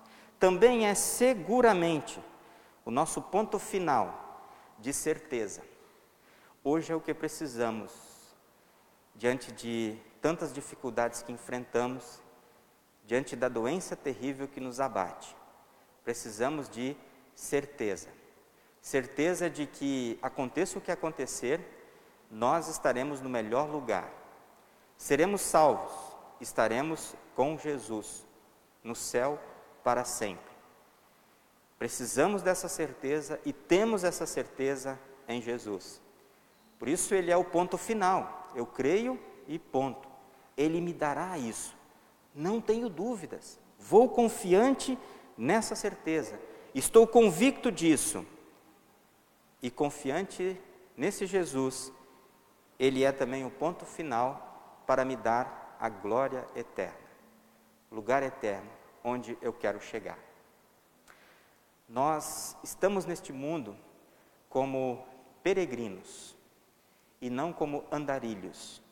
Também 0.42 0.88
é 0.88 0.94
seguramente 0.96 2.20
o 2.84 2.90
nosso 2.90 3.22
ponto 3.22 3.60
final 3.60 4.44
de 4.76 4.92
certeza. 4.92 5.62
Hoje 6.64 6.92
é 6.92 6.96
o 6.96 7.00
que 7.00 7.14
precisamos, 7.14 7.92
diante 9.14 9.52
de 9.52 9.96
tantas 10.20 10.52
dificuldades 10.52 11.22
que 11.22 11.30
enfrentamos, 11.30 12.20
diante 13.06 13.36
da 13.36 13.48
doença 13.48 13.94
terrível 13.94 14.48
que 14.48 14.58
nos 14.58 14.80
abate. 14.80 15.32
Precisamos 16.02 16.68
de 16.68 16.96
certeza. 17.36 18.08
Certeza 18.80 19.48
de 19.48 19.68
que, 19.68 20.18
aconteça 20.20 20.76
o 20.76 20.82
que 20.82 20.90
acontecer, 20.90 21.60
nós 22.28 22.66
estaremos 22.66 23.20
no 23.20 23.28
melhor 23.28 23.70
lugar. 23.70 24.12
Seremos 24.96 25.40
salvos, 25.40 25.92
estaremos 26.40 27.14
com 27.36 27.56
Jesus 27.56 28.26
no 28.82 28.96
céu 28.96 29.38
para 29.82 30.04
sempre. 30.04 30.52
Precisamos 31.78 32.42
dessa 32.42 32.68
certeza 32.68 33.40
e 33.44 33.52
temos 33.52 34.04
essa 34.04 34.24
certeza 34.24 34.98
em 35.26 35.42
Jesus. 35.42 36.00
Por 36.78 36.88
isso 36.88 37.14
ele 37.14 37.30
é 37.30 37.36
o 37.36 37.44
ponto 37.44 37.76
final. 37.76 38.50
Eu 38.54 38.66
creio 38.66 39.18
e 39.48 39.58
ponto. 39.58 40.08
Ele 40.56 40.80
me 40.80 40.92
dará 40.92 41.36
isso. 41.38 41.76
Não 42.34 42.60
tenho 42.60 42.88
dúvidas. 42.88 43.58
Vou 43.78 44.08
confiante 44.08 44.98
nessa 45.36 45.74
certeza. 45.74 46.38
Estou 46.74 47.06
convicto 47.06 47.70
disso. 47.72 48.24
E 49.60 49.70
confiante 49.70 50.60
nesse 50.96 51.26
Jesus, 51.26 51.92
ele 52.78 53.04
é 53.04 53.12
também 53.12 53.44
o 53.44 53.50
ponto 53.50 53.84
final 53.84 54.84
para 54.86 55.04
me 55.04 55.16
dar 55.16 55.76
a 55.80 55.88
glória 55.88 56.46
eterna. 56.54 56.94
Lugar 57.90 58.22
eterno 58.22 58.81
onde 59.04 59.36
eu 59.40 59.52
quero 59.52 59.80
chegar. 59.80 60.18
Nós 61.88 62.56
estamos 62.62 63.04
neste 63.04 63.32
mundo 63.32 63.76
como 64.48 65.04
peregrinos 65.42 66.36
e 67.20 67.28
não 67.28 67.52
como 67.52 67.84
andarilhos. 67.90 68.82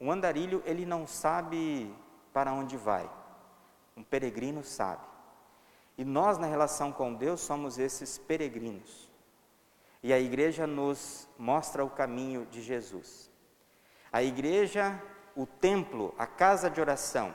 Um 0.00 0.10
andarilho, 0.10 0.62
ele 0.66 0.84
não 0.84 1.06
sabe 1.06 1.94
para 2.32 2.52
onde 2.52 2.76
vai. 2.76 3.08
Um 3.96 4.02
peregrino 4.02 4.62
sabe. 4.62 5.06
E 5.96 6.04
nós, 6.04 6.36
na 6.36 6.46
relação 6.46 6.92
com 6.92 7.14
Deus, 7.14 7.40
somos 7.40 7.78
esses 7.78 8.18
peregrinos. 8.18 9.10
E 10.02 10.12
a 10.12 10.20
igreja 10.20 10.66
nos 10.66 11.28
mostra 11.38 11.84
o 11.84 11.90
caminho 11.90 12.44
de 12.46 12.60
Jesus. 12.60 13.30
A 14.12 14.22
igreja, 14.22 15.02
o 15.34 15.46
templo, 15.46 16.14
a 16.18 16.26
casa 16.26 16.68
de 16.68 16.80
oração, 16.80 17.34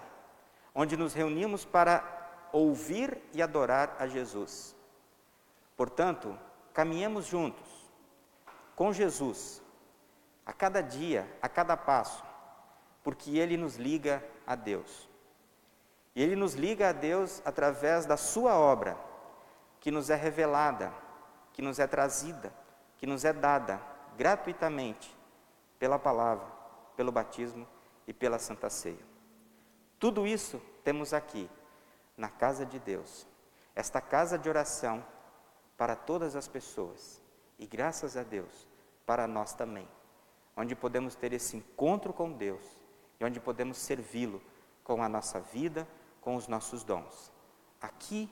onde 0.73 0.95
nos 0.95 1.13
reunimos 1.13 1.65
para 1.65 2.03
ouvir 2.51 3.21
e 3.34 3.41
adorar 3.41 3.95
a 3.99 4.07
Jesus. 4.07 4.75
Portanto, 5.75 6.38
caminhemos 6.73 7.25
juntos 7.25 7.91
com 8.75 8.91
Jesus, 8.91 9.62
a 10.45 10.53
cada 10.53 10.81
dia, 10.81 11.27
a 11.41 11.47
cada 11.47 11.77
passo, 11.77 12.23
porque 13.03 13.38
Ele 13.38 13.57
nos 13.57 13.75
liga 13.75 14.23
a 14.45 14.55
Deus. 14.55 15.10
E 16.15 16.21
Ele 16.21 16.36
nos 16.36 16.55
liga 16.55 16.89
a 16.89 16.91
Deus 16.91 17.41
através 17.45 18.05
da 18.05 18.17
Sua 18.17 18.57
obra, 18.57 18.97
que 19.79 19.91
nos 19.91 20.10
é 20.10 20.15
revelada, 20.15 20.93
que 21.53 21.62
nos 21.62 21.79
é 21.79 21.88
trazida, 21.88 22.53
que 22.97 23.07
nos 23.07 23.25
é 23.25 23.34
dada 23.34 23.81
gratuitamente 24.17 25.15
pela 25.79 25.97
palavra, 25.97 26.45
pelo 26.95 27.12
batismo 27.12 27.67
e 28.07 28.13
pela 28.13 28.38
Santa 28.38 28.69
Ceia. 28.69 29.11
Tudo 30.02 30.26
isso 30.26 30.60
temos 30.84 31.14
aqui, 31.14 31.48
na 32.18 32.28
casa 32.28 32.66
de 32.66 32.80
Deus, 32.80 33.28
esta 33.76 34.02
casa 34.02 34.36
de 34.36 34.50
oração 34.50 35.06
para 35.78 35.96
todas 35.96 36.36
as 36.36 36.48
pessoas. 36.48 37.22
E 37.60 37.68
graças 37.68 38.18
a 38.18 38.24
Deus, 38.24 38.68
para 39.06 39.28
nós 39.28 39.54
também, 39.54 39.88
onde 40.58 40.76
podemos 40.76 41.14
ter 41.14 41.34
esse 41.34 41.56
encontro 41.56 42.12
com 42.12 42.32
Deus 42.32 42.66
e 43.20 43.24
onde 43.24 43.40
podemos 43.40 43.78
servi-lo 43.78 44.42
com 44.84 45.04
a 45.04 45.08
nossa 45.08 45.40
vida, 45.40 45.88
com 46.20 46.36
os 46.36 46.48
nossos 46.48 46.84
dons, 46.84 47.32
aqui 47.80 48.28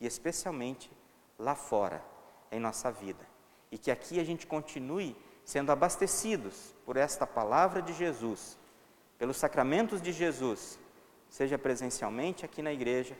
e 0.00 0.06
especialmente 0.06 0.90
lá 1.38 1.54
fora, 1.54 2.02
em 2.50 2.58
nossa 2.58 2.90
vida, 2.90 3.28
e 3.70 3.76
que 3.76 3.90
aqui 3.90 4.18
a 4.18 4.24
gente 4.24 4.46
continue 4.46 5.14
sendo 5.44 5.72
abastecidos 5.72 6.74
por 6.86 6.96
esta 6.96 7.26
palavra 7.26 7.82
de 7.82 7.92
Jesus, 7.92 8.58
pelos 9.18 9.36
sacramentos 9.36 10.00
de 10.00 10.10
Jesus, 10.10 10.80
seja 11.32 11.58
presencialmente 11.58 12.44
aqui 12.44 12.62
na 12.62 12.72
igreja, 12.72 13.16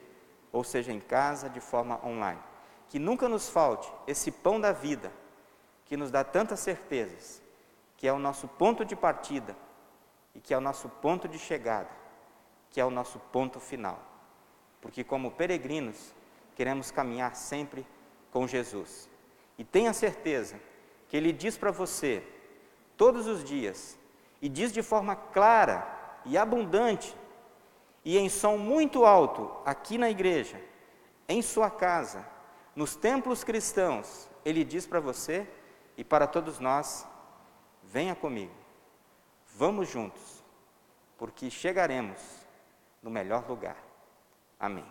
ou 0.52 0.62
seja 0.62 0.92
em 0.92 1.00
casa, 1.00 1.48
de 1.48 1.60
forma 1.60 1.98
online 2.06 2.52
que 2.92 2.98
nunca 2.98 3.26
nos 3.26 3.48
falte 3.48 3.90
esse 4.06 4.30
pão 4.30 4.60
da 4.60 4.70
vida, 4.70 5.10
que 5.86 5.96
nos 5.96 6.10
dá 6.10 6.22
tantas 6.22 6.60
certezas, 6.60 7.40
que 7.96 8.06
é 8.06 8.12
o 8.12 8.18
nosso 8.18 8.46
ponto 8.46 8.84
de 8.84 8.94
partida 8.94 9.56
e 10.34 10.40
que 10.40 10.52
é 10.52 10.58
o 10.58 10.60
nosso 10.60 10.90
ponto 10.90 11.26
de 11.26 11.38
chegada, 11.38 11.88
que 12.68 12.78
é 12.78 12.84
o 12.84 12.90
nosso 12.90 13.18
ponto 13.18 13.58
final. 13.58 13.98
Porque, 14.78 15.02
como 15.02 15.30
peregrinos, 15.30 16.14
queremos 16.54 16.90
caminhar 16.90 17.34
sempre 17.34 17.86
com 18.30 18.46
Jesus. 18.46 19.08
E 19.56 19.64
tenha 19.64 19.94
certeza 19.94 20.60
que 21.08 21.16
Ele 21.16 21.32
diz 21.32 21.56
para 21.56 21.70
você, 21.70 22.22
todos 22.94 23.26
os 23.26 23.42
dias, 23.42 23.98
e 24.42 24.50
diz 24.50 24.70
de 24.70 24.82
forma 24.82 25.16
clara 25.16 26.20
e 26.26 26.36
abundante, 26.36 27.16
e 28.04 28.18
em 28.18 28.28
som 28.28 28.56
muito 28.56 29.04
alto, 29.04 29.50
aqui 29.64 29.96
na 29.96 30.10
igreja, 30.10 30.60
em 31.28 31.40
sua 31.40 31.70
casa, 31.70 32.26
nos 32.74 32.96
templos 32.96 33.44
cristãos, 33.44 34.28
ele 34.44 34.64
diz 34.64 34.86
para 34.86 35.00
você 35.00 35.46
e 35.96 36.02
para 36.02 36.26
todos 36.26 36.58
nós: 36.58 37.06
venha 37.82 38.14
comigo, 38.14 38.54
vamos 39.54 39.88
juntos, 39.88 40.42
porque 41.16 41.50
chegaremos 41.50 42.18
no 43.02 43.10
melhor 43.10 43.48
lugar. 43.48 43.76
Amém. 44.58 44.86